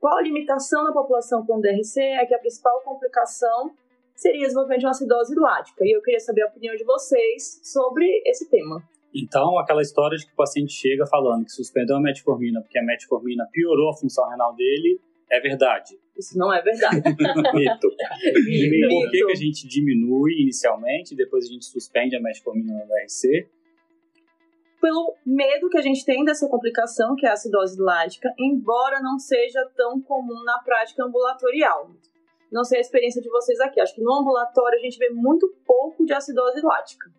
[0.00, 3.70] qual a limitação na população com DRC é que a principal complicação
[4.14, 5.84] seria o desenvolvimento de uma acidose lática.
[5.84, 8.82] E eu queria saber a opinião de vocês sobre esse tema.
[9.14, 12.82] Então, aquela história de que o paciente chega falando que suspendeu a metformina porque a
[12.82, 15.98] metformina piorou a função renal dele, é verdade.
[16.16, 16.96] Isso não é verdade.
[17.54, 17.88] Mito.
[17.88, 23.48] Por que, que a gente diminui inicialmente depois a gente suspende a metformina no DRC?
[24.80, 29.18] Pelo medo que a gente tem dessa complicação, que é a acidose lática, embora não
[29.18, 31.90] seja tão comum na prática ambulatorial.
[32.52, 33.80] Não sei a experiência de vocês aqui.
[33.80, 37.10] Acho que no ambulatório a gente vê muito pouco de acidose lática.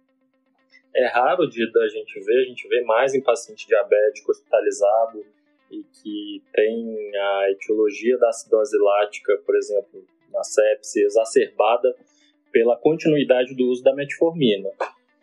[0.96, 5.24] É raro de da gente ver, a gente vê mais em paciente diabético hospitalizado
[5.70, 11.96] e que tem a etiologia da acidose lática, por exemplo, na sepse exacerbada
[12.52, 14.70] pela continuidade do uso da metformina.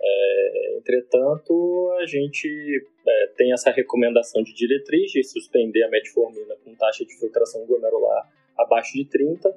[0.06, 2.48] É, entretanto, a gente
[3.06, 8.30] é, tem essa recomendação de diretriz de suspender a metformina com taxa de filtração glomerular
[8.58, 9.56] abaixo de 30,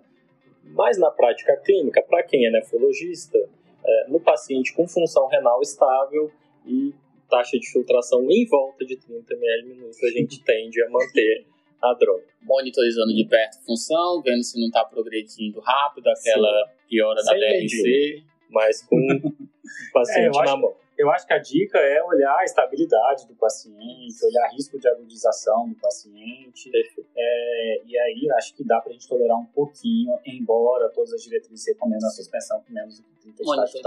[0.63, 3.37] mas na prática clínica, para quem é nefrologista,
[3.85, 6.31] é, no paciente com função renal estável
[6.65, 6.93] e
[7.29, 11.45] taxa de filtração em volta de 30 ml minuto, a gente tende a manter
[11.81, 12.23] a droga.
[12.41, 16.87] Monitorizando de perto a função, vendo se não está progredindo rápido, aquela Sim.
[16.89, 17.61] piora da DRC.
[17.61, 18.97] Medir, mas com
[19.93, 20.75] paciente é, na mão.
[20.97, 25.69] Eu acho que a dica é olhar a estabilidade do paciente, olhar risco de agudização
[25.69, 26.71] do paciente.
[27.15, 31.21] É, e aí acho que dá para a gente tolerar um pouquinho, embora todas as
[31.21, 33.77] diretrizes recomendam a suspensão com menos de 30 de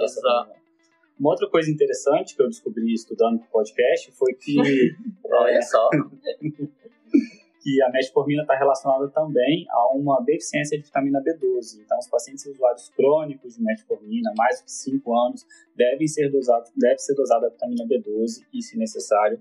[1.19, 4.57] Uma outra coisa interessante que eu descobri estudando o podcast foi que.
[5.25, 5.91] Olha é, só.
[7.61, 11.81] que a metformina está relacionada também a uma deficiência de vitamina B12.
[11.85, 15.47] Então, os pacientes usuários crônicos de metformina, mais de 5 anos,
[15.77, 19.41] devem ser dosados, deve ser dosada a vitamina B12 e, se necessário,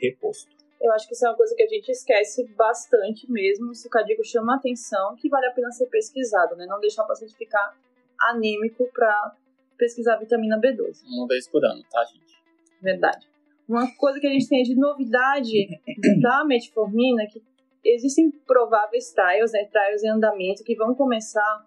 [0.00, 0.50] reposto.
[0.80, 3.90] Eu acho que isso é uma coisa que a gente esquece bastante mesmo, se o
[3.90, 6.66] cadigo chama atenção, que vale a pena ser pesquisado, né?
[6.66, 7.76] Não deixar o paciente ficar
[8.18, 9.36] anêmico para
[9.78, 11.02] pesquisar a vitamina B12.
[11.06, 12.42] Uma vez por ano, tá, gente?
[12.80, 13.31] Verdade.
[13.68, 15.80] Uma coisa que a gente tem de novidade
[16.20, 17.42] da metformina, que
[17.84, 21.66] existem prováveis trials, né, trials em andamento, que vão começar,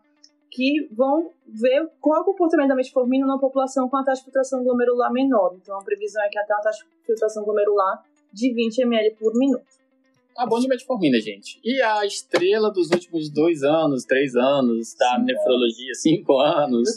[0.52, 4.26] que vão ver qual é o comportamento da metformina na população com a taxa de
[4.26, 5.56] filtração glomerular menor.
[5.62, 9.34] Então, a previsão é que até uma taxa de filtração glomerular de 20 ml por
[9.36, 9.66] minuto.
[10.36, 11.60] Tá bom de metformina, gente.
[11.64, 16.90] E a estrela dos últimos dois anos, três anos, da nefrologia, cinco anos?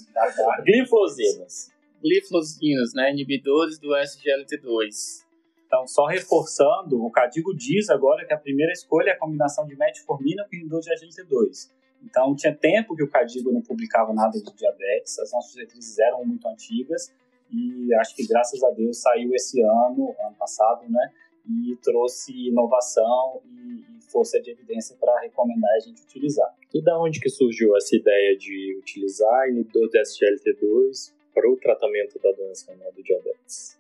[0.65, 5.27] Glifosinas glifosinas, né, inibidores do SGLT2.
[5.67, 9.77] Então, só reforçando, o Cadigo diz agora que a primeira escolha é a combinação de
[9.77, 11.71] metformina com inibidor de SGLT2.
[12.03, 16.25] Então, tinha tempo que o Cadigo não publicava nada de diabetes, as nossas diretrizes eram
[16.25, 17.13] muito antigas,
[17.53, 21.13] e acho que graças a Deus saiu esse ano, ano passado, né,
[21.47, 26.55] e trouxe inovação e, e força de evidência para recomendar a gente utilizar.
[26.73, 32.19] E da onde que surgiu essa ideia de utilizar inibidor de SGLT2 para o tratamento
[32.19, 33.79] da doença renal do diabetes?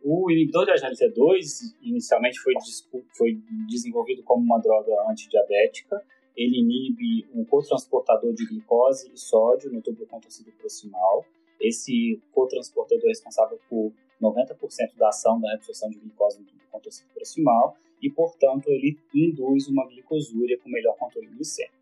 [0.00, 2.54] O inibidor de AGLT2 inicialmente foi,
[3.16, 6.00] foi desenvolvido como uma droga antidiabética.
[6.36, 11.26] Ele inibe um cotransportador de glicose e sódio no tubo contorcido proximal.
[11.60, 17.08] Esse cotransportador é responsável por 90% da ação da absorção de glicose no tubo contorcido
[17.12, 21.77] proximal e, portanto, ele induz uma glicosúria com melhor controle glicêmico.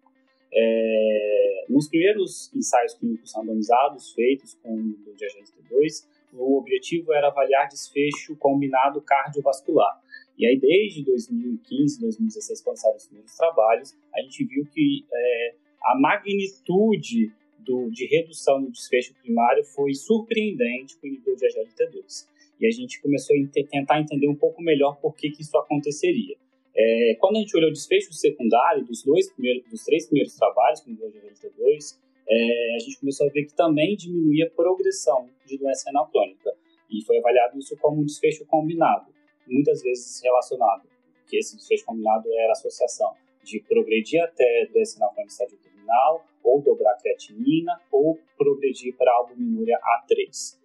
[0.58, 8.34] É, nos primeiros ensaios clínicos randomizados feitos com o DGST2, o objetivo era avaliar desfecho
[8.36, 10.00] combinado cardiovascular.
[10.38, 15.54] E aí, desde 2015, 2016, quando saíram os primeiros trabalhos, a gente viu que é,
[15.82, 22.28] a magnitude do, de redução do desfecho primário foi surpreendente com o nível de AGLT2.
[22.60, 26.36] E a gente começou a tentar entender um pouco melhor por que, que isso aconteceria.
[26.78, 30.80] É, quando a gente olhou o desfecho secundário dos dois primeiros, dos três primeiros trabalhos
[30.80, 35.56] com o GLT2, é, a gente começou a ver que também diminuía a progressão de
[35.56, 36.52] doença renal crônica.
[36.90, 39.06] E foi avaliado isso como um desfecho combinado,
[39.46, 40.88] muitas vezes relacionado,
[41.28, 46.26] que esse desfecho combinado era a associação de progredir até doença renal crônica estádio terminal,
[46.42, 50.58] ou dobrar creatinina, ou progredir para albuminúria A3.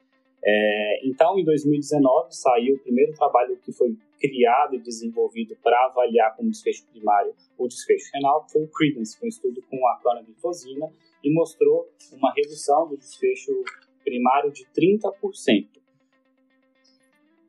[0.44, 6.36] É, então, em 2019, saiu o primeiro trabalho que foi criado e desenvolvido para avaliar
[6.36, 10.00] como desfecho primário o desfecho renal, que foi o CREDENCE, foi um estudo com a
[10.02, 10.92] clonazepam
[11.24, 13.52] e mostrou uma redução do desfecho
[14.04, 15.68] primário de 30%.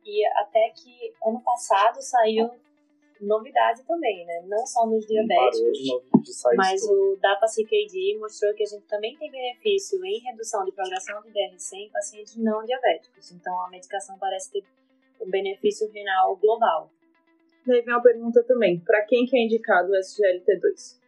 [0.05, 2.51] E até que ano passado saiu
[3.23, 4.43] novidade também, né?
[4.47, 5.79] Não só nos diabéticos,
[6.55, 11.29] mas o DAPA-CKD mostrou que a gente também tem benefício em redução de progressão de
[11.29, 13.31] DRC em pacientes não diabéticos.
[13.31, 14.63] Então, a medicação parece ter
[15.21, 16.91] um benefício renal global.
[17.65, 20.99] daí vem uma pergunta também, para quem que é indicado o SGLT2?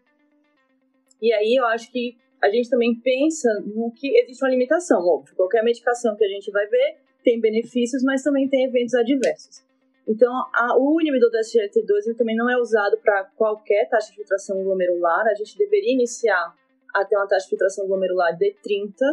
[1.21, 5.35] E aí eu acho que a gente também pensa no que existe uma limitação, óbvio.
[5.35, 9.65] Qualquer medicação que a gente vai ver tem benefícios, mas também tem eventos adversos.
[10.07, 14.17] Então, a, o inibidor do SGLT2 ele também não é usado para qualquer taxa de
[14.17, 15.25] filtração glomerular.
[15.27, 16.55] A gente deveria iniciar
[16.93, 19.03] até uma taxa de filtração glomerular de 30,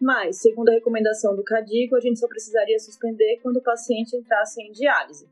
[0.00, 4.62] mas, segundo a recomendação do CADICO, a gente só precisaria suspender quando o paciente entrasse
[4.62, 5.26] em diálise.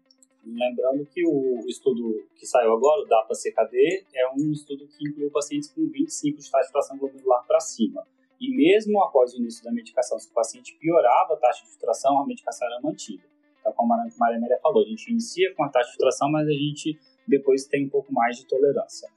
[0.47, 5.71] Lembrando que o estudo que saiu agora, o DAPA-CKD, é um estudo que incluiu pacientes
[5.71, 8.07] com 25 de taxa de filtração glomerular para cima.
[8.41, 12.21] E mesmo após o início da medicação, se o paciente piorava a taxa de filtração,
[12.21, 13.23] a medicação era mantida.
[13.65, 16.47] Então, como a Maria Amélia falou, a gente inicia com a taxa de filtração, mas
[16.47, 19.09] a gente depois tem um pouco mais de tolerância.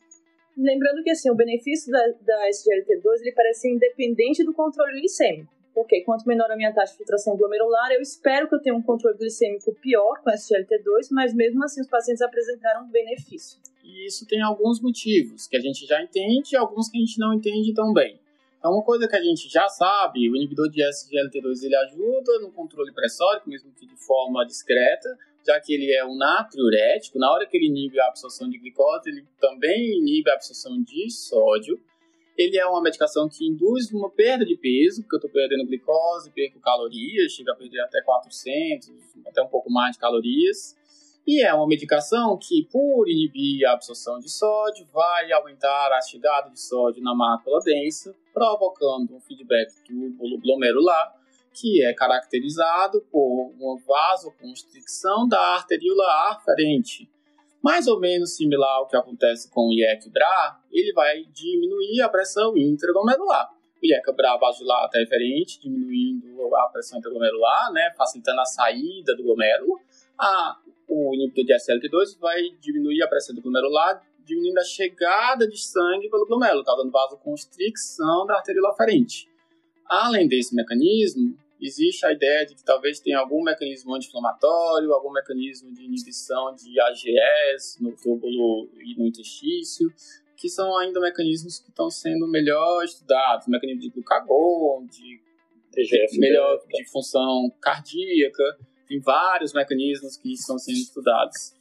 [0.57, 5.51] Lembrando que assim, o benefício da, da SGLT2 ele parece ser independente do controle glicêmico.
[5.73, 8.81] Porque quanto menor a minha taxa de filtração glomerular, eu espero que eu tenha um
[8.81, 13.59] controle glicêmico pior com SGLT2, mas mesmo assim os pacientes apresentaram benefício.
[13.83, 17.19] E isso tem alguns motivos que a gente já entende e alguns que a gente
[17.19, 18.19] não entende tão bem.
[18.57, 22.51] Então, uma coisa que a gente já sabe, o inibidor de SGLT2 ele ajuda no
[22.51, 25.15] controle pressórico, mesmo que de forma discreta,
[25.45, 29.09] já que ele é um natriurético, na hora que ele inibe a absorção de glicose,
[29.09, 31.79] ele também inibe a absorção de sódio.
[32.37, 36.31] Ele é uma medicação que induz uma perda de peso, porque eu estou perdendo glicose,
[36.31, 38.89] perco calorias, chega a perder até 400,
[39.25, 40.76] até um pouco mais de calorias.
[41.27, 46.49] E é uma medicação que, por inibir a absorção de sódio, vai aumentar a chegada
[46.49, 51.13] de sódio na mácula densa, provocando um feedback túbulo glomerular,
[51.53, 57.09] que é caracterizado por uma vasoconstricção da arteríola aferente.
[57.61, 62.55] Mais ou menos similar ao que acontece com o IEC-BRA, ele vai diminuir a pressão
[62.55, 63.49] intraglomerular.
[63.83, 69.77] O IEC-BRA vasodilata é referente, diminuindo a pressão intraglomerular, né, facilitando a saída do glomérulo.
[70.17, 75.59] A o inibidor de SLT2 vai diminuir a pressão do glomerular, diminuindo a chegada de
[75.59, 79.27] sangue pelo glomérulo, causando vasoconstricção da arteríola aferente.
[79.85, 85.73] Além desse mecanismo, existe a ideia de que talvez tenha algum mecanismo anti-inflamatório, algum mecanismo
[85.73, 89.91] de inibição de AGS no túbulo e no intestício,
[90.35, 95.19] que são ainda mecanismos que estão sendo melhor estudados, mecanismo de glucagon, de
[95.71, 98.43] TGF melhor de função cardíaca,
[98.87, 101.53] tem vários mecanismos que estão sendo estudados.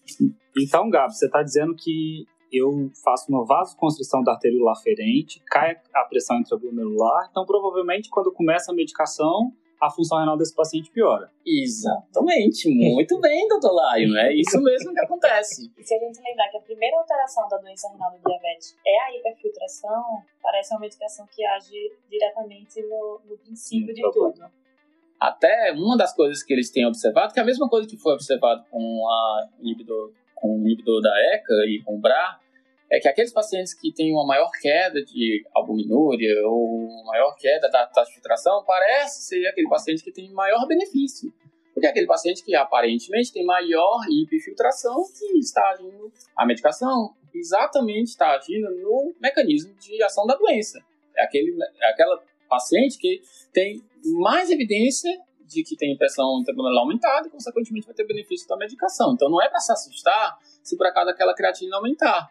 [0.56, 6.04] Então, Gabi, você está dizendo que eu faço uma vasoconstrição da arteríola aferente, cai a
[6.04, 11.30] pressão intraglomerular, então provavelmente quando começa a medicação, a função renal desse paciente piora.
[11.44, 15.70] Exatamente, muito bem, doutor Laio, é isso mesmo que acontece.
[15.76, 19.00] E se a gente lembrar que a primeira alteração da doença renal do diabetes é
[19.02, 24.40] a hiperfiltração, parece uma medicação que age diretamente no, no princípio de tudo.
[25.20, 28.12] Até uma das coisas que eles têm observado, que é a mesma coisa que foi
[28.12, 32.38] observado com, a inibidor, com o inibidor da ECA e com o BRA,
[32.90, 37.86] é que aqueles pacientes que têm uma maior queda de albuminúria ou maior queda da
[37.86, 41.32] taxa de filtração, parece ser aquele paciente que tem maior benefício.
[41.74, 48.08] Porque é aquele paciente que aparentemente tem maior hiperfiltração que está agindo, a medicação exatamente
[48.08, 50.80] está agindo no mecanismo de ação da doença.
[51.14, 53.20] É, aquele, é aquela paciente que
[53.52, 53.82] tem
[54.14, 55.10] mais evidência
[55.46, 59.12] de que tem pressão intraglomerular aumentada e, consequentemente, vai ter benefício da medicação.
[59.14, 62.30] Então, não é para se assustar se por acaso aquela creatina aumentar.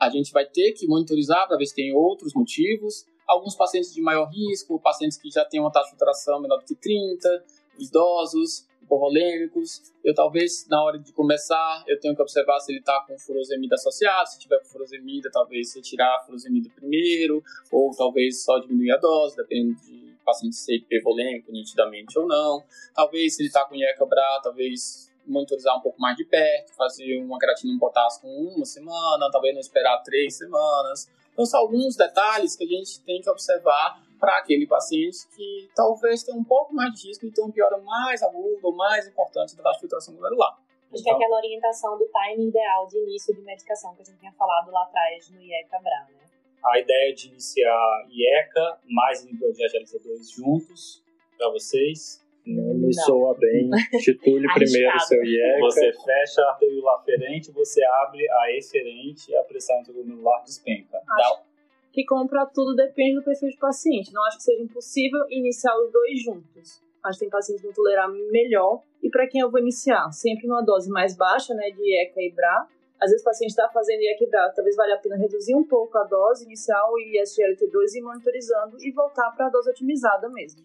[0.00, 3.04] A, a gente vai ter que monitorizar para ver se tem outros motivos.
[3.26, 6.64] Alguns pacientes de maior risco, pacientes que já têm uma taxa de filtração menor do
[6.64, 7.44] que 30,
[7.78, 9.92] idosos, hipovolêmicos.
[10.02, 13.74] Eu talvez, na hora de começar, eu tenho que observar se ele está com furosemida
[13.74, 14.28] associado.
[14.30, 19.36] Se tiver com furosemida, talvez retirar a furosemida primeiro, ou talvez só diminuir a dose,
[19.36, 22.62] dependendo de paciente ser hipervolêmico nitidamente ou não.
[22.94, 27.38] Talvez, se ele está com IECA-BRA, talvez monitorizar um pouco mais de perto, fazer uma
[27.38, 31.10] creatina um potássio com uma semana, talvez não esperar três semanas.
[31.32, 36.24] Então, são alguns detalhes que a gente tem que observar para aquele paciente que talvez
[36.24, 39.54] tenha um pouco mais de risco de ter um piora mais agudo ou mais importante
[39.56, 40.58] da filtração glomerular.
[40.92, 44.18] Acho que é aquela orientação do timing ideal de início de medicação que a gente
[44.18, 46.27] tinha falado lá atrás no IECA-BRA, né?
[46.64, 51.02] A ideia de iniciar IECA mais inibidor de GLT2 juntos
[51.36, 52.24] para vocês.
[52.46, 53.04] Não me não.
[53.04, 53.70] soa bem.
[54.02, 55.60] Titule primeiro seu IECA.
[55.60, 61.00] Você fecha a arteríola aferente, você abre a eferente e a pressão intraglomerular despenca.
[61.10, 61.48] Acho
[61.92, 64.12] que compra tudo depende do perfil de paciente.
[64.12, 66.80] Não acho que seja impossível iniciar os dois juntos.
[67.04, 68.82] Acho que tem pacientes que vão tolerar melhor.
[69.02, 70.10] E para quem eu vou iniciar?
[70.12, 72.68] Sempre numa dose mais baixa, né, de IECA e BRA,
[73.00, 76.04] às vezes o paciente está fazendo IEC-BRA, talvez valha a pena reduzir um pouco a
[76.04, 80.62] dose inicial e SGLT2 e monitorizando e voltar para a dose otimizada mesmo.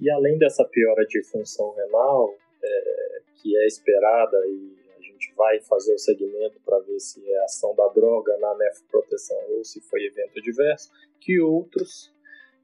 [0.00, 5.60] E além dessa piora de função renal, é, que é esperada e a gente vai
[5.60, 10.04] fazer o segmento para ver se é ação da droga na nefroproteção ou se foi
[10.04, 10.90] evento adverso,
[11.20, 12.12] que outros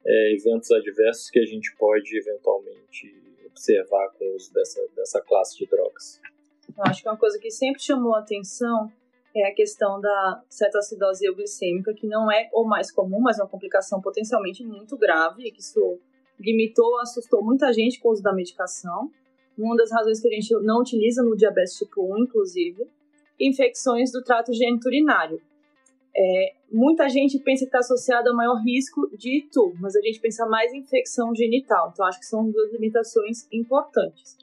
[0.07, 5.57] é, eventos adversos que a gente pode eventualmente observar com o uso dessa, dessa classe
[5.59, 6.21] de drogas.
[6.77, 8.91] Eu acho que uma coisa que sempre chamou a atenção
[9.35, 13.49] é a questão da cetoacidose euglicêmica, que não é o mais comum, mas é uma
[13.49, 15.99] complicação potencialmente muito grave, e que isso
[16.39, 19.11] limitou, assustou muita gente com o uso da medicação.
[19.59, 22.89] Uma das razões que a gente não utiliza no diabetes tipo 1, inclusive,
[23.41, 25.41] infecções do trato geniturinário.
[26.17, 30.21] É, muita gente pensa que está associado ao maior risco de ITU, mas a gente
[30.21, 31.91] pensa mais em infecção genital.
[31.93, 34.37] Então, acho que são duas limitações importantes.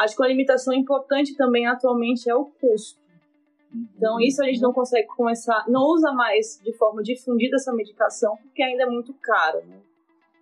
[0.00, 2.98] Acho que uma limitação importante também atualmente é o custo.
[3.96, 4.20] Então, uhum.
[4.20, 8.62] isso a gente não consegue começar, não usa mais de forma difundida essa medicação, porque
[8.62, 9.64] ainda é muito caro.
[9.64, 9.78] Né?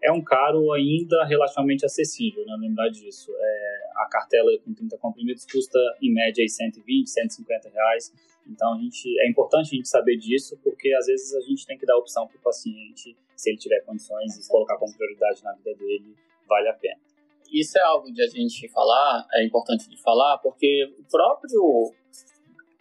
[0.02, 2.56] É um caro ainda relativamente acessível, né?
[2.59, 3.32] lembrar disso.
[3.36, 8.12] É, a cartela com 30 comprimidos custa, em média, 120, 150 reais.
[8.46, 11.76] Então, a gente, é importante a gente saber disso, porque às vezes a gente tem
[11.76, 15.52] que dar opção para o paciente, se ele tiver condições, e colocar como prioridade na
[15.52, 16.14] vida dele,
[16.48, 17.07] vale a pena.
[17.53, 21.92] Isso é algo de a gente falar, é importante de falar, porque o próprio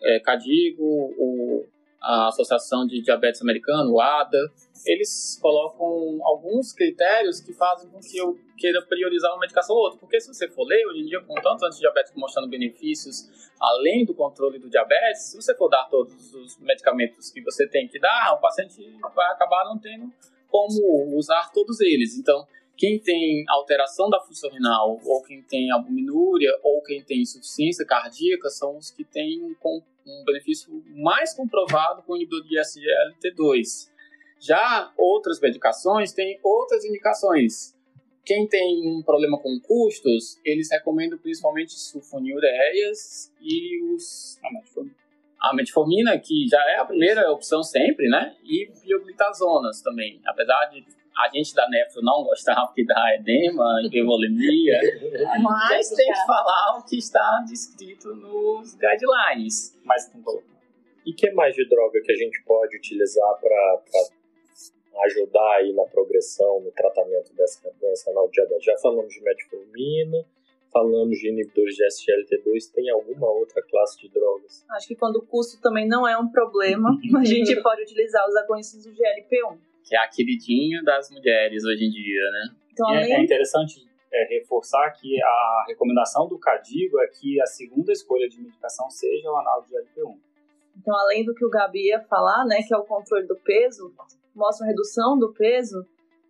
[0.01, 1.65] é, CADIGO, o,
[2.01, 4.38] a Associação de Diabetes Americano, o ADA,
[4.86, 9.99] eles colocam alguns critérios que fazem com que eu queira priorizar uma medicação ou outra.
[9.99, 14.13] Porque se você for ler, hoje em dia, com tantos antidiabéticos mostrando benefícios além do
[14.13, 18.34] controle do diabetes, se você for dar todos os medicamentos que você tem que dar,
[18.36, 18.76] o paciente
[19.15, 20.11] vai acabar não tendo
[20.47, 22.18] como usar todos eles.
[22.18, 22.47] Então,
[22.78, 28.49] quem tem alteração da função renal, ou quem tem albuminúria, ou quem tem insuficiência cardíaca,
[28.49, 29.55] são os que têm um,
[30.05, 33.89] um benefício mais comprovado com o inibidor de SGLT2.
[34.39, 37.75] Já outras medicações têm outras indicações.
[38.23, 44.95] Quem tem um problema com custos, eles recomendam principalmente sulfonilureias e os a metformina.
[45.39, 48.36] a metformina, que já é a primeira opção sempre, né?
[48.43, 50.21] E bioglitazonas também.
[50.25, 50.86] Apesar de
[51.18, 54.80] a gente da nefro não gostava que dá edema, hipervolemia,
[55.41, 59.76] mas tem que falar o que está descrito nos guidelines.
[59.84, 60.43] Mas tem que
[61.05, 63.82] E que mais de droga que a gente pode utilizar para
[65.05, 68.65] ajudar aí na progressão, no tratamento dessa doença anal diabetes?
[68.65, 70.24] Já falamos de metformina,
[70.72, 74.63] falamos de inibidores de SGLT2, tem alguma outra classe de drogas?
[74.70, 78.36] Acho que quando o custo também não é um problema, a gente pode utilizar os
[78.36, 82.55] agonistas do GLP-1 que é a queridinha das mulheres hoje em dia, né?
[82.73, 83.13] Então, é, além...
[83.13, 88.41] é, interessante é, reforçar que a recomendação do CADIGO é que a segunda escolha de
[88.41, 90.17] medicação seja o análogo de LP1.
[90.77, 93.93] Então, além do que o Gabi ia falar, né, que é o controle do peso,
[94.35, 95.83] mostra a redução do peso,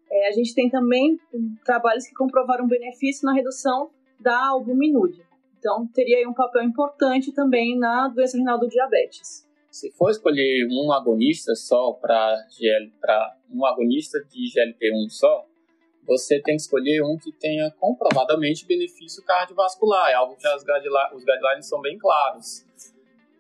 [0.10, 1.20] é, a gente tem também
[1.66, 3.90] trabalhos que comprovaram benefício na redução
[4.20, 5.26] da albuminúria.
[5.60, 10.68] Então, teria aí um papel importante também na doença renal do diabetes se for escolher
[10.70, 12.38] um agonista só para
[13.52, 15.46] um agonista de GLP-1 só,
[16.06, 20.10] você tem que escolher um que tenha comprovadamente benefício cardiovascular.
[20.10, 22.66] É algo que as guidelines, os guidelines são bem claros.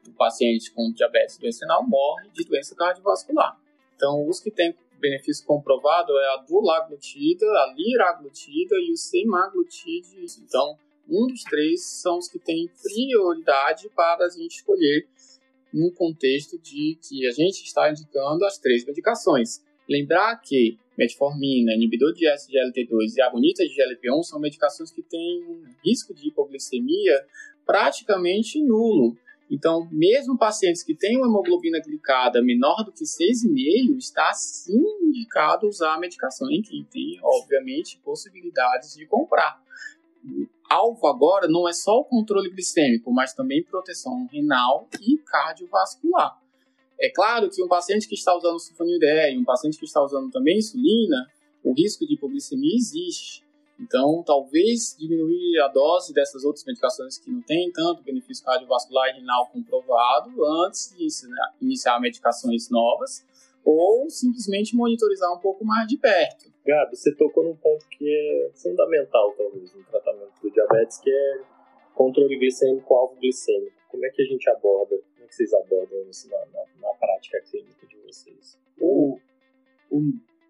[0.05, 3.57] O paciente com diabetes doencinal morre de doença cardiovascular.
[3.95, 10.25] Então, os que têm benefício comprovado é a dulaglutida, a liraglutida e o semaglutide.
[10.43, 10.77] Então,
[11.09, 15.07] um dos três são os que têm prioridade para a gente escolher
[15.77, 19.61] no contexto de que a gente está indicando as três medicações.
[19.87, 25.63] Lembrar que metformina, inibidor de SGLT2 e agonista de GLP-1 são medicações que têm um
[25.85, 27.25] risco de hipoglicemia
[27.65, 29.15] praticamente nulo.
[29.49, 35.67] Então, mesmo pacientes que têm uma hemoglobina glicada menor do que 6,5, está sim indicado
[35.67, 39.61] usar a medicação em quem tem, obviamente, possibilidades de comprar
[40.69, 46.39] alvo agora não é só o controle glicêmico, mas também proteção renal e cardiovascular.
[46.99, 50.31] É claro que um paciente que está usando sulfonilureia e um paciente que está usando
[50.31, 51.27] também insulina,
[51.63, 53.45] o risco de hipoglicemia existe.
[53.79, 59.19] Então, talvez diminuir a dose dessas outras medicações que não têm tanto benefício cardiovascular e
[59.19, 60.31] renal comprovado
[60.65, 61.07] antes de
[61.61, 63.23] iniciar medicações novas,
[63.63, 66.51] ou simplesmente monitorizar um pouco mais de perto.
[66.67, 71.41] Gabi, você tocou num ponto que é fundamental, talvez, no tratamento do diabetes, que é
[71.95, 73.71] controle glicêmico, alvo glicêmico.
[73.87, 76.93] Como é que a gente aborda, como é que vocês abordam isso na, na, na
[76.95, 78.59] prática clínica de vocês?
[78.81, 79.17] O,
[79.89, 80.01] o,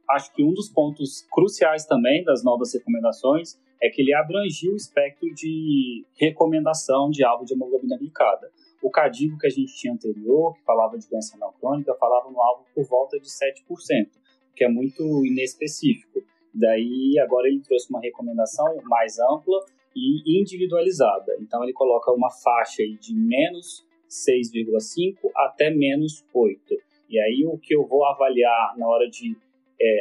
[0.09, 4.76] acho que um dos pontos cruciais também das novas recomendações é que ele abrangiu o
[4.76, 8.51] espectro de recomendação de alvo de hemoglobina glicada.
[8.82, 12.41] O CADIGO que a gente tinha anterior, que falava de doença renal crônica, falava no
[12.41, 14.09] alvo por volta de 7%,
[14.58, 16.22] que é muito inespecífico.
[16.53, 19.60] Daí, agora ele trouxe uma recomendação mais ampla
[19.95, 21.38] e individualizada.
[21.39, 26.76] Então, ele coloca uma faixa de menos 6,5 até menos 8.
[27.10, 29.36] E aí o que eu vou avaliar na hora de
[29.80, 29.97] é,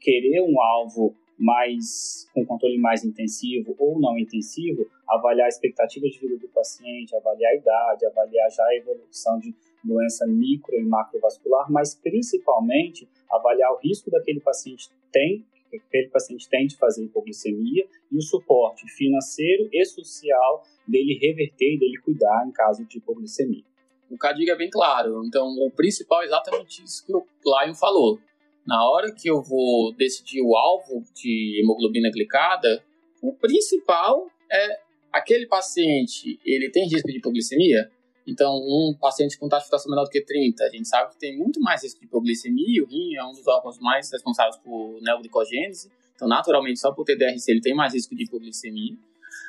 [0.00, 6.18] querer um alvo mais com controle mais intensivo ou não intensivo, avaliar a expectativa de
[6.18, 9.54] vida do paciente, avaliar a idade, avaliar já a evolução de
[9.86, 16.48] doença micro e macrovascular, mas principalmente avaliar o risco daquele paciente tem, que aquele paciente
[16.48, 22.46] tem de fazer hipoglicemia e o suporte financeiro e social dele reverter e dele cuidar
[22.46, 23.64] em caso de hipoglicemia.
[24.10, 28.20] O CADIG é bem claro, então o principal é exatamente isso que o Lion falou
[28.66, 32.82] na hora que eu vou decidir o alvo de hemoglobina glicada,
[33.22, 34.80] o principal é
[35.12, 37.90] aquele paciente, ele tem risco de hipoglicemia?
[38.26, 41.18] Então, um paciente com taxa de filtração menor do que 30, a gente sabe que
[41.18, 45.00] tem muito mais risco de hipoglicemia, o rim é um dos órgãos mais responsáveis por
[45.00, 48.96] neoglicogênese, então, naturalmente, só por ter DRC, ele tem mais risco de hipoglicemia.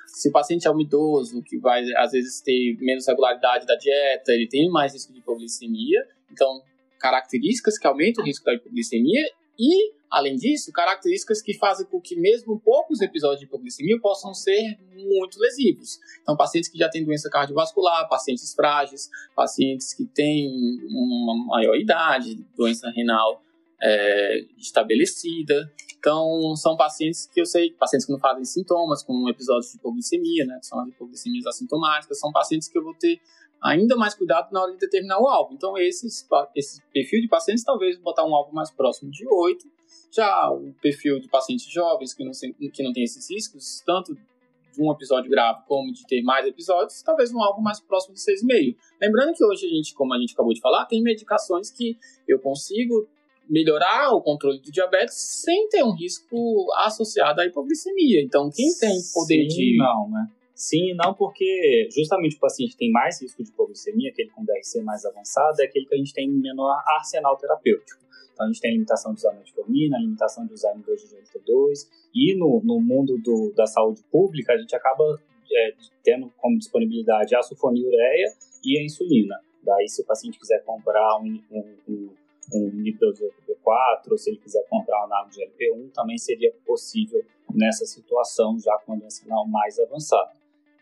[0.05, 4.33] Se o paciente é um idoso, que vai, às vezes, ter menos regularidade da dieta,
[4.33, 6.05] ele tem mais risco de hipoglicemia.
[6.31, 6.61] Então,
[6.99, 9.21] características que aumentam o risco da hipoglicemia
[9.57, 14.77] e, além disso, características que fazem com que mesmo poucos episódios de hipoglicemia possam ser
[14.93, 15.99] muito lesivos.
[16.21, 20.49] Então, pacientes que já têm doença cardiovascular, pacientes frágeis, pacientes que têm
[20.89, 23.41] uma maior idade, doença renal
[23.81, 25.71] é, estabelecida.
[25.99, 30.45] Então, são pacientes que eu sei, pacientes que não fazem sintomas, com episódios de hipoglicemia,
[30.45, 33.19] né, que são as hipoglicemias assintomáticas, são pacientes que eu vou ter
[33.61, 35.53] ainda mais cuidado na hora de determinar o alvo.
[35.53, 39.76] Então, esses, esse perfil de pacientes, talvez botar um alvo mais próximo de 8.
[40.17, 44.81] Já o perfil de pacientes jovens que não, que não tem esses riscos, tanto de
[44.81, 48.75] um episódio grave como de ter mais episódios, talvez um alvo mais próximo de 6,5.
[48.99, 51.97] Lembrando que hoje a gente, como a gente acabou de falar, tem medicações que
[52.27, 53.07] eu consigo
[53.49, 58.21] melhorar o controle do diabetes sem ter um risco associado à hipoglicemia.
[58.21, 59.77] Então, quem tem poder Sim, de.
[59.77, 60.27] Não, né?
[60.53, 65.05] Sim, não, porque justamente o paciente tem mais risco de hipoglicemia, aquele com DRC mais
[65.05, 68.06] avançado, é aquele que a gente tem menor arsenal terapêutico.
[68.37, 72.35] Então a gente tem limitação de usar metformina, limitação de usar M2 de GLT2, e
[72.37, 75.19] no, no mundo do, da saúde pública a gente acaba
[75.51, 75.73] é,
[76.03, 78.27] tendo como disponibilidade a sulfonilureia
[78.63, 79.39] e a insulina.
[79.63, 82.09] Daí se o paciente quiser comprar um, um, um
[82.53, 86.53] um inibidor de GLP-4, ou se ele quiser comprar um análogo de GLP-1, também seria
[86.65, 87.21] possível
[87.53, 90.31] nessa situação, já com a doença renal mais avançada.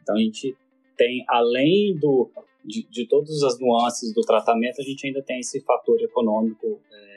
[0.04, 0.56] Então a gente
[0.96, 2.30] tem, além do,
[2.64, 7.15] de, de todas as nuances do tratamento, a gente ainda tem esse fator econômico é,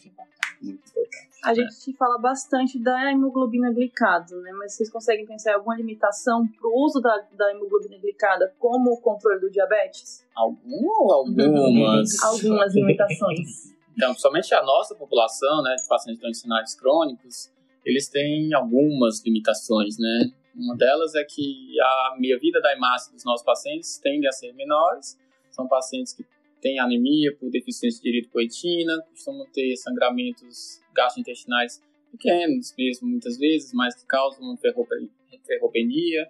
[0.00, 0.62] muito importante.
[0.62, 1.54] Muito importante a né?
[1.54, 4.52] gente fala bastante da hemoglobina glicada, né?
[4.52, 9.00] Mas vocês conseguem pensar em alguma limitação para o uso da, da hemoglobina glicada como
[9.00, 10.26] controle do diabetes?
[10.34, 12.22] Algum, algumas.
[12.22, 13.70] algumas limitações.
[13.92, 17.50] Então, principalmente a nossa população, né, de pacientes com sinais crônicos,
[17.84, 20.32] eles têm algumas limitações, né?
[20.54, 25.18] Uma delas é que a meia-vida da hemácia dos nossos pacientes tende a ser menores.
[25.50, 26.24] São pacientes que
[26.60, 33.94] têm anemia por deficiência de eritropoetina, costumam ter sangramentos gastrointestinais pequenos mesmo, muitas vezes, mas
[33.94, 36.26] que causam ferropenia,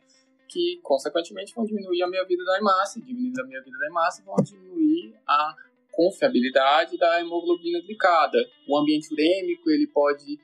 [0.49, 3.01] que, consequentemente, vão diminuir a meia-vida da hemácia.
[3.01, 5.55] Diminuindo a meia-vida da hemácia, vão diminuir a
[5.93, 8.39] confiabilidade da hemoglobina glicada.
[8.69, 10.39] O ambiente urêmico, ele pode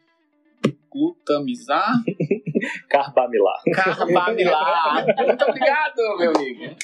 [0.90, 1.92] glutamizar.
[2.88, 3.62] Carbamilar.
[3.74, 5.06] Carbamilar.
[5.26, 6.76] Muito obrigado, meu amigo.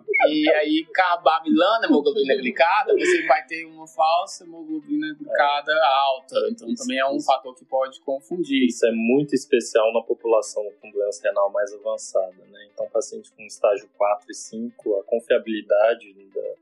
[0.28, 6.36] E aí, carbamilando a hemoglobina glicada, você vai ter uma falsa hemoglobina glicada alta.
[6.50, 8.66] Então, também é um fator que pode confundir.
[8.66, 12.68] Isso é muito especial na população com doença renal mais avançada, né?
[12.72, 16.54] Então, paciente com estágio 4 e 5, a confiabilidade da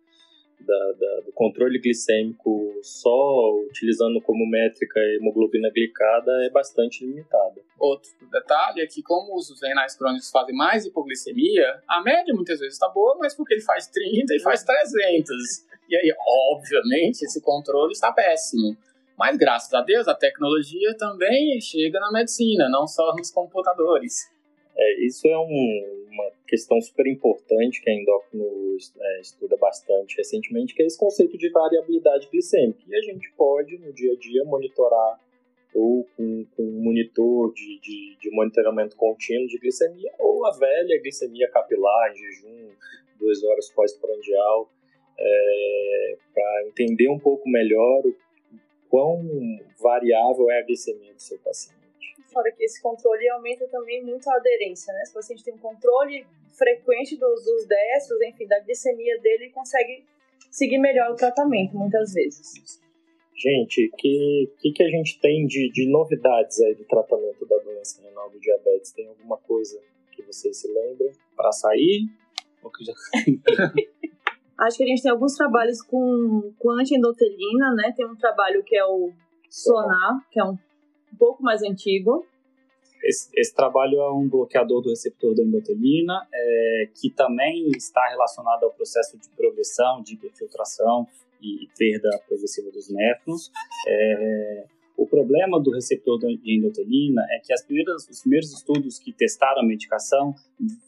[0.61, 7.61] da, da, do controle glicêmico só utilizando como métrica a hemoglobina glicada é bastante limitada.
[7.78, 12.74] Outro detalhe é que, como os renais crônicos fazem mais hipoglicemia, a média muitas vezes
[12.74, 15.36] está boa, mas porque ele faz 30 e faz 300.
[15.88, 16.14] E aí,
[16.52, 18.76] obviamente, esse controle está péssimo.
[19.16, 24.30] Mas, graças a Deus, a tecnologia também chega na medicina, não só nos computadores.
[24.76, 25.97] É, isso é um,
[26.49, 31.51] questão super importante que a endócrino é, estuda bastante recentemente, que é esse conceito de
[31.51, 32.80] variabilidade glicêmica.
[32.88, 35.20] E a gente pode, no dia a dia, monitorar
[35.74, 40.99] ou com, com um monitor de, de, de, monitoramento contínuo de glicemia, ou a velha
[41.01, 42.70] glicemia capilar em jejum,
[43.20, 44.72] duas horas pós-prandial,
[45.18, 48.16] é, para entender um pouco melhor o
[48.88, 49.22] quão
[49.78, 51.78] variável é a glicemia do seu paciente
[52.39, 55.05] fora que esse controle aumenta também muito a aderência, né?
[55.05, 56.24] Se o paciente tem um controle
[56.57, 60.05] frequente dos, dos destros, enfim, da glicemia dele, ele consegue
[60.49, 62.80] seguir melhor o tratamento, muitas vezes.
[63.34, 67.59] Gente, o que, que, que, a gente tem de, de novidades aí do tratamento da
[67.59, 68.93] doença renal do diabetes?
[68.93, 69.80] Tem alguma coisa
[70.12, 72.09] que vocês se lembrem para sair?
[72.62, 72.93] Ou que já...
[74.59, 77.93] Acho que a gente tem alguns trabalhos com, com antiendotelina, né?
[77.97, 79.12] Tem um trabalho que é o
[79.49, 80.59] Sonar, que é um, um
[81.19, 82.27] pouco mais antigo.
[83.03, 88.64] Esse, esse, trabalho é um bloqueador do receptor da endotelina, é, que também está relacionado
[88.64, 91.07] ao processo de progressão, de hiperfiltração
[91.41, 93.51] e perda progressiva dos néfrons.
[93.87, 94.64] É,
[94.97, 99.62] o problema do receptor de endotelina é que as primeiras, os primeiros estudos que testaram
[99.62, 100.35] a medicação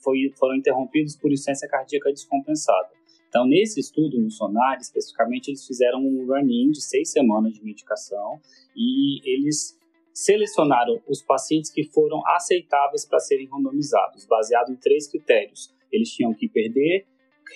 [0.02, 2.88] foi, foram interrompidos por insuficiência cardíaca descompensada.
[3.28, 8.40] Então, nesse estudo no SONAR, especificamente, eles fizeram um run-in de seis semanas de medicação
[8.76, 9.78] e eles
[10.20, 15.74] selecionaram os pacientes que foram aceitáveis para serem randomizados, baseado em três critérios.
[15.90, 17.06] Eles tinham que perder,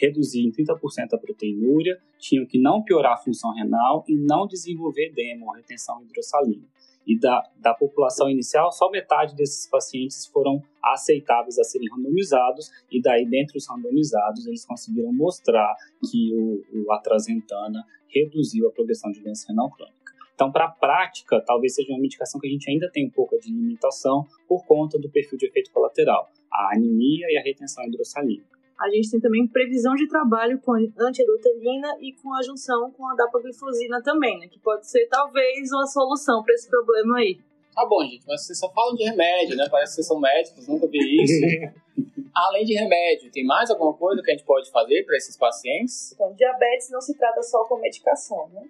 [0.00, 5.08] reduzir em 30% a proteinúria, tinham que não piorar a função renal e não desenvolver
[5.08, 6.66] edema retenção hidrossalina.
[7.06, 12.98] E da, da população inicial, só metade desses pacientes foram aceitáveis a serem randomizados, e
[13.02, 15.76] daí, dentre os randomizados, eles conseguiram mostrar
[16.10, 20.03] que o, o atrazentana reduziu a progressão de doença renal crônica.
[20.34, 23.38] Então, para a prática, talvez seja uma medicação que a gente ainda tem um pouco
[23.38, 28.54] de limitação por conta do perfil de efeito colateral, a anemia e a retenção hidrossalínica.
[28.80, 33.14] A gente tem também previsão de trabalho com antiedotelina e com a junção com a
[33.14, 34.48] dapaglifosina também, né?
[34.48, 37.38] Que pode ser talvez uma solução para esse problema aí.
[37.72, 39.68] Tá bom, gente, mas vocês só falam de remédio, né?
[39.70, 41.74] Parece que vocês são médicos, nunca vi isso.
[42.34, 46.12] Além de remédio, tem mais alguma coisa que a gente pode fazer para esses pacientes?
[46.12, 48.64] Então, diabetes não se trata só com medicação, né?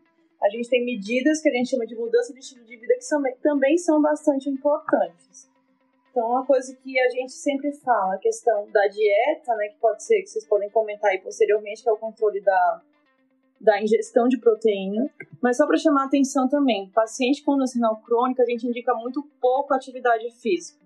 [0.44, 3.04] A gente tem medidas que a gente chama de mudança de estilo de vida que
[3.04, 5.48] são, também são bastante importantes.
[6.10, 10.04] Então, uma coisa que a gente sempre fala, a questão da dieta, né, que pode
[10.04, 12.82] ser que vocês podem comentar aí posteriormente, que é o controle da,
[13.58, 15.10] da ingestão de proteína.
[15.42, 18.94] Mas só para chamar a atenção também, paciente com doença renal crônica, a gente indica
[18.94, 20.78] muito pouco atividade física.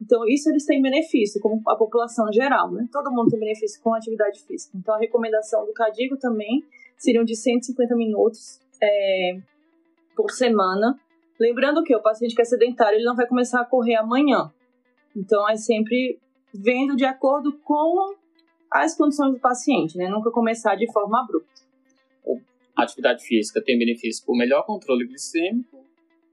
[0.00, 2.86] Então, isso eles têm benefício, como a população geral, né?
[2.92, 4.76] Todo mundo tem benefício com atividade física.
[4.76, 6.64] Então, a recomendação do Cadigo também
[6.96, 9.38] seriam de 150 minutos é,
[10.14, 10.98] por semana
[11.38, 14.50] Lembrando que o paciente que é sedentário, ele não vai começar a correr amanhã.
[15.14, 16.18] Então, é sempre
[16.52, 18.14] vendo de acordo com
[18.70, 20.08] as condições do paciente, né?
[20.08, 21.66] Nunca começar de forma abrupta.
[22.74, 25.84] A atividade física tem benefício por melhor controle glicêmico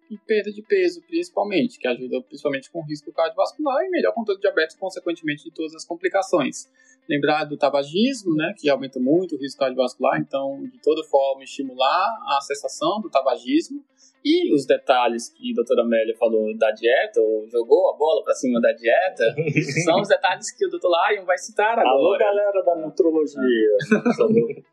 [0.09, 4.41] e perda de peso, principalmente, que ajuda principalmente com risco cardiovascular e melhor controle de
[4.41, 6.69] diabetes, consequentemente, de todas as complicações.
[7.09, 12.07] Lembrar do tabagismo, né, que aumenta muito o risco cardiovascular, então, de toda forma, estimular
[12.27, 13.83] a cessação do tabagismo
[14.25, 18.33] e os detalhes que a doutora Amélia falou da dieta, ou jogou a bola para
[18.33, 19.35] cima da dieta,
[19.83, 21.89] são os detalhes que o doutor Lion vai citar agora.
[21.89, 23.77] Alô, galera da nutrologia.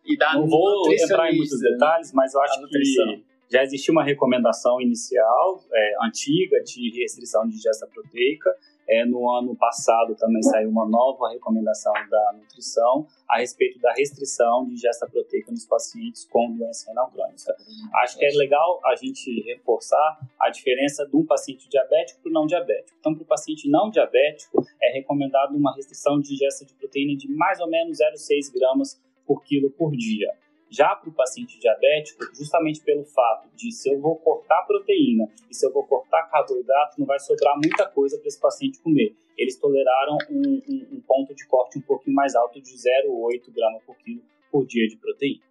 [0.07, 4.05] e da Não vou entrar em muitos detalhes, mas eu acho que já existia uma
[4.05, 8.55] recomendação inicial, é, antiga, de restrição de digesta proteica,
[8.89, 14.67] é, no ano passado também saiu uma nova recomendação da nutrição a respeito da restrição
[14.67, 17.55] de ingesta proteica nos pacientes com doença renal crônica.
[18.03, 22.33] Acho que é legal a gente reforçar a diferença de um paciente diabético para o
[22.33, 22.97] não diabético.
[22.99, 27.29] Então, para o paciente não diabético, é recomendado uma restrição de ingesta de proteína de
[27.29, 30.29] mais ou menos 0,6 gramas por quilo por dia.
[30.71, 35.55] Já para o paciente diabético, justamente pelo fato de se eu vou cortar proteína e
[35.55, 39.15] se eu vou cortar carboidrato, não vai sobrar muita coisa para esse paciente comer.
[39.37, 43.83] Eles toleraram um, um, um, ponto de corte um pouquinho mais alto de 0,8 gramas
[43.85, 45.43] por quilo por dia de proteína.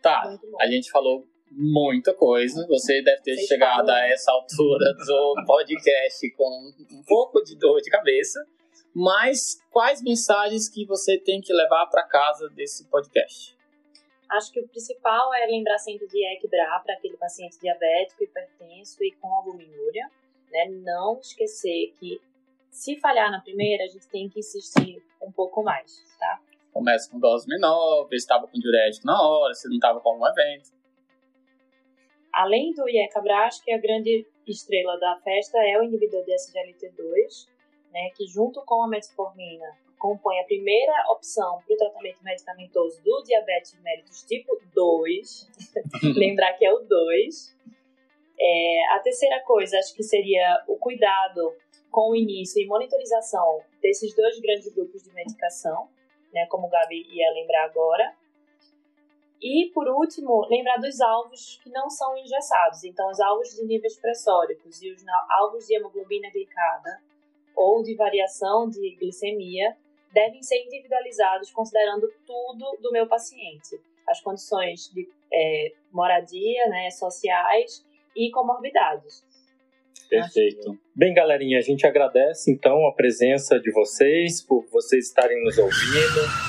[0.00, 2.66] Tá, a gente falou muita coisa.
[2.68, 3.94] Você deve ter Vocês chegado falam.
[3.94, 8.44] a essa altura do podcast com um pouco de dor de cabeça.
[8.94, 13.57] Mas quais mensagens que você tem que levar para casa desse podcast?
[14.30, 19.12] Acho que o principal é lembrar sempre de equilibrar para aquele paciente diabético, hipertenso e
[19.12, 20.10] com albuminúria.
[20.50, 20.66] Né?
[20.84, 22.20] Não esquecer que
[22.70, 26.40] se falhar na primeira, a gente tem que insistir um pouco mais, tá?
[26.72, 30.10] Começa com dose menor, ver se estava com diurético na hora, se não estava com
[30.10, 30.70] algum evento.
[32.32, 37.48] Além do IECABRAS, que a grande estrela da festa é o inibidor de SGLT2,
[37.92, 39.66] né, que junto com a metformina
[39.98, 45.48] compõe a primeira opção para o tratamento medicamentoso do diabetes mellitus tipo 2.
[46.16, 47.56] Lembrar que é o 2.
[48.40, 51.54] É, a terceira coisa, acho que seria o cuidado
[51.90, 55.88] com o início e monitorização desses dois grandes grupos de medicação,
[56.32, 58.14] né, como o Gabi ia lembrar agora.
[59.40, 62.84] E, por último, lembrar dos alvos que não são engessados.
[62.84, 67.00] Então, os alvos de níveis pressóricos e os alvos de hemoglobina glicada
[67.54, 69.76] ou de variação de glicemia
[70.12, 77.84] devem ser individualizados considerando tudo do meu paciente, as condições de é, moradia, né, sociais
[78.16, 79.26] e comorbidades.
[80.08, 80.78] Perfeito.
[80.94, 86.48] Bem, galerinha, a gente agradece então a presença de vocês, por vocês estarem nos ouvindo.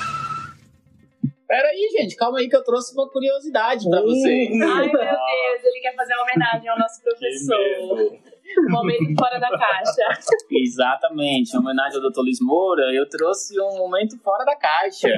[1.46, 4.50] Pera aí, gente, calma aí que eu trouxe uma curiosidade pra vocês.
[4.62, 8.18] Ai, meu Deus, ele quer fazer uma homenagem ao nosso professor.
[8.68, 10.20] momento fora da caixa.
[10.50, 12.20] Exatamente, em homenagem ao Dr.
[12.20, 15.08] Luiz Moura, eu trouxe um momento fora da caixa.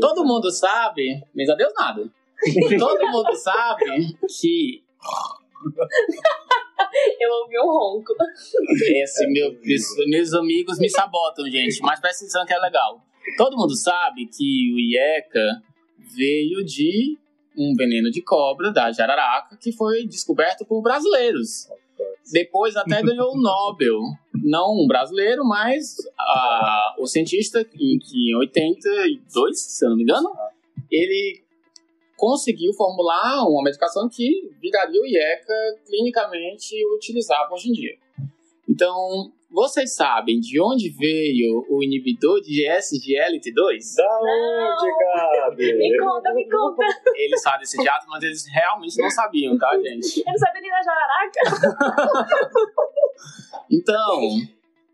[0.00, 2.10] Todo mundo sabe, mas a Deus nada.
[2.78, 4.82] Todo mundo sabe que
[7.20, 8.14] Eu ouvi um ronco.
[9.02, 9.56] Esse, meu,
[10.08, 13.00] meus amigos me sabotam, gente, mas presta atenção que é legal.
[13.36, 15.62] Todo mundo sabe que o IECA
[15.98, 17.16] veio de
[17.56, 21.68] um veneno de cobra da jararaca que foi descoberto por brasileiros.
[22.32, 23.98] Depois até ganhou o Nobel.
[24.44, 30.02] Não um brasileiro, mas a, o cientista em que em 82, se eu não me
[30.02, 30.30] engano,
[30.90, 31.42] ele
[32.16, 37.96] conseguiu formular uma medicação que viraria o IECA clinicamente utilizável hoje em dia.
[38.68, 43.96] Então, vocês sabem de onde veio o inibidor de SGLT2?
[43.96, 44.90] Da onde,
[45.38, 45.74] Gabi?
[45.78, 46.84] me conta, me conta.
[47.14, 50.20] Eles sabem esse teatro, mas eles realmente não sabiam, tá, gente?
[50.20, 51.40] Eu não sabia nem da jararaca.
[53.70, 54.20] então,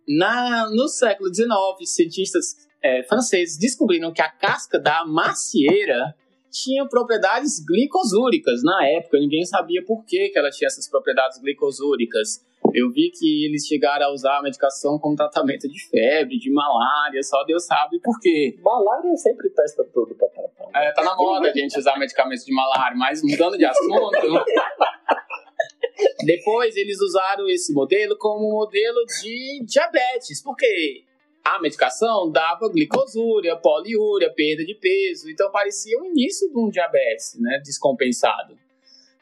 [0.09, 1.49] na, no século XIX,
[1.85, 6.15] cientistas é, franceses descobriram que a casca da macieira
[6.51, 8.63] tinha propriedades glicosúricas.
[8.63, 12.45] Na época, ninguém sabia por que, que ela tinha essas propriedades glicosúricas.
[12.79, 17.21] Eu vi que eles chegaram a usar a medicação como tratamento de febre, de malária,
[17.25, 18.57] só Deus sabe por quê.
[18.63, 20.67] Malária sempre testa tudo pra tratar.
[20.67, 20.87] Né?
[20.87, 24.13] É, tá na moda a gente usar medicamentos de malária, mas mudando de assunto.
[26.25, 31.03] Depois eles usaram esse modelo como modelo de diabetes, porque
[31.45, 37.37] a medicação dava glicosúria, poliúria, perda de peso, então parecia o início de um diabetes,
[37.41, 38.57] né, descompensado.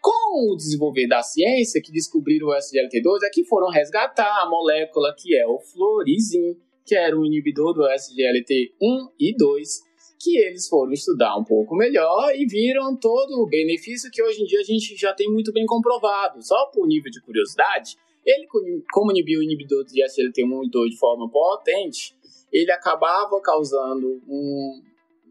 [0.01, 5.15] Com o desenvolver da ciência, que descobriram o SGLT2, é que foram resgatar a molécula
[5.17, 9.83] que é o florizin, que era um inibidor do SGLT1 e 2,
[10.19, 14.47] que eles foram estudar um pouco melhor e viram todo o benefício que hoje em
[14.47, 16.43] dia a gente já tem muito bem comprovado.
[16.43, 18.47] Só por nível de curiosidade, ele,
[18.93, 22.17] como inibiu o inibidor de SGLT1 e 2 de forma potente,
[22.53, 24.83] ele acabava causando um,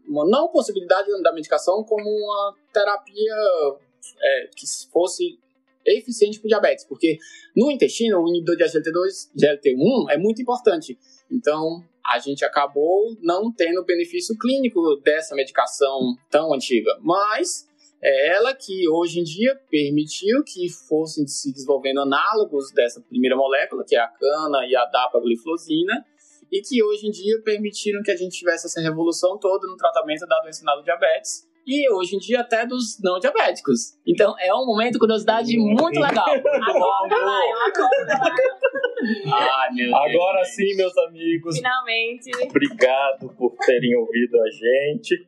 [0.08, 3.34] uma não possibilidade da medicação como uma terapia
[4.20, 5.38] é, que fosse
[5.84, 7.18] eficiente para o diabetes, porque
[7.56, 10.98] no intestino o inibidor de SGLT2, GLT1 é muito importante.
[11.30, 17.68] Então a gente acabou não tendo benefício clínico dessa medicação tão antiga, mas
[18.02, 23.84] é ela que hoje em dia permitiu que fossem se desenvolvendo análogos dessa primeira molécula,
[23.86, 26.04] que é a cana e a dapagliflozina,
[26.52, 30.26] e que hoje em dia permitiram que a gente tivesse essa revolução toda no tratamento
[30.26, 33.98] da doença do diabetes e hoje em dia até dos não diabéticos.
[34.06, 36.26] Então é um momento de curiosidade muito legal.
[39.94, 41.56] Agora Deus, sim, meus amigos.
[41.56, 42.30] Finalmente.
[42.44, 45.26] Obrigado por terem ouvido a gente.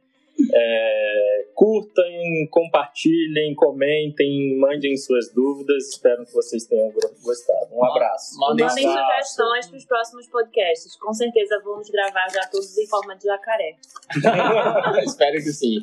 [0.54, 5.88] É, curtem, compartilhem, comentem, mandem suas dúvidas.
[5.88, 7.74] Espero que vocês tenham gostado.
[7.74, 8.38] Um abraço.
[8.38, 10.96] Mandem sugestões para os próximos podcasts.
[10.96, 13.76] Com certeza vamos gravar já todos em forma de jacaré.
[15.04, 15.78] Espero que sim.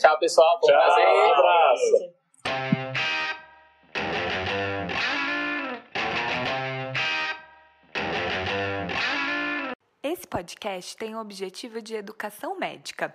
[0.00, 0.58] Tchau, pessoal.
[0.60, 1.06] Tchau, prazer.
[1.06, 2.20] Um abraço.
[10.02, 13.14] Esse podcast tem o objetivo de educação médica.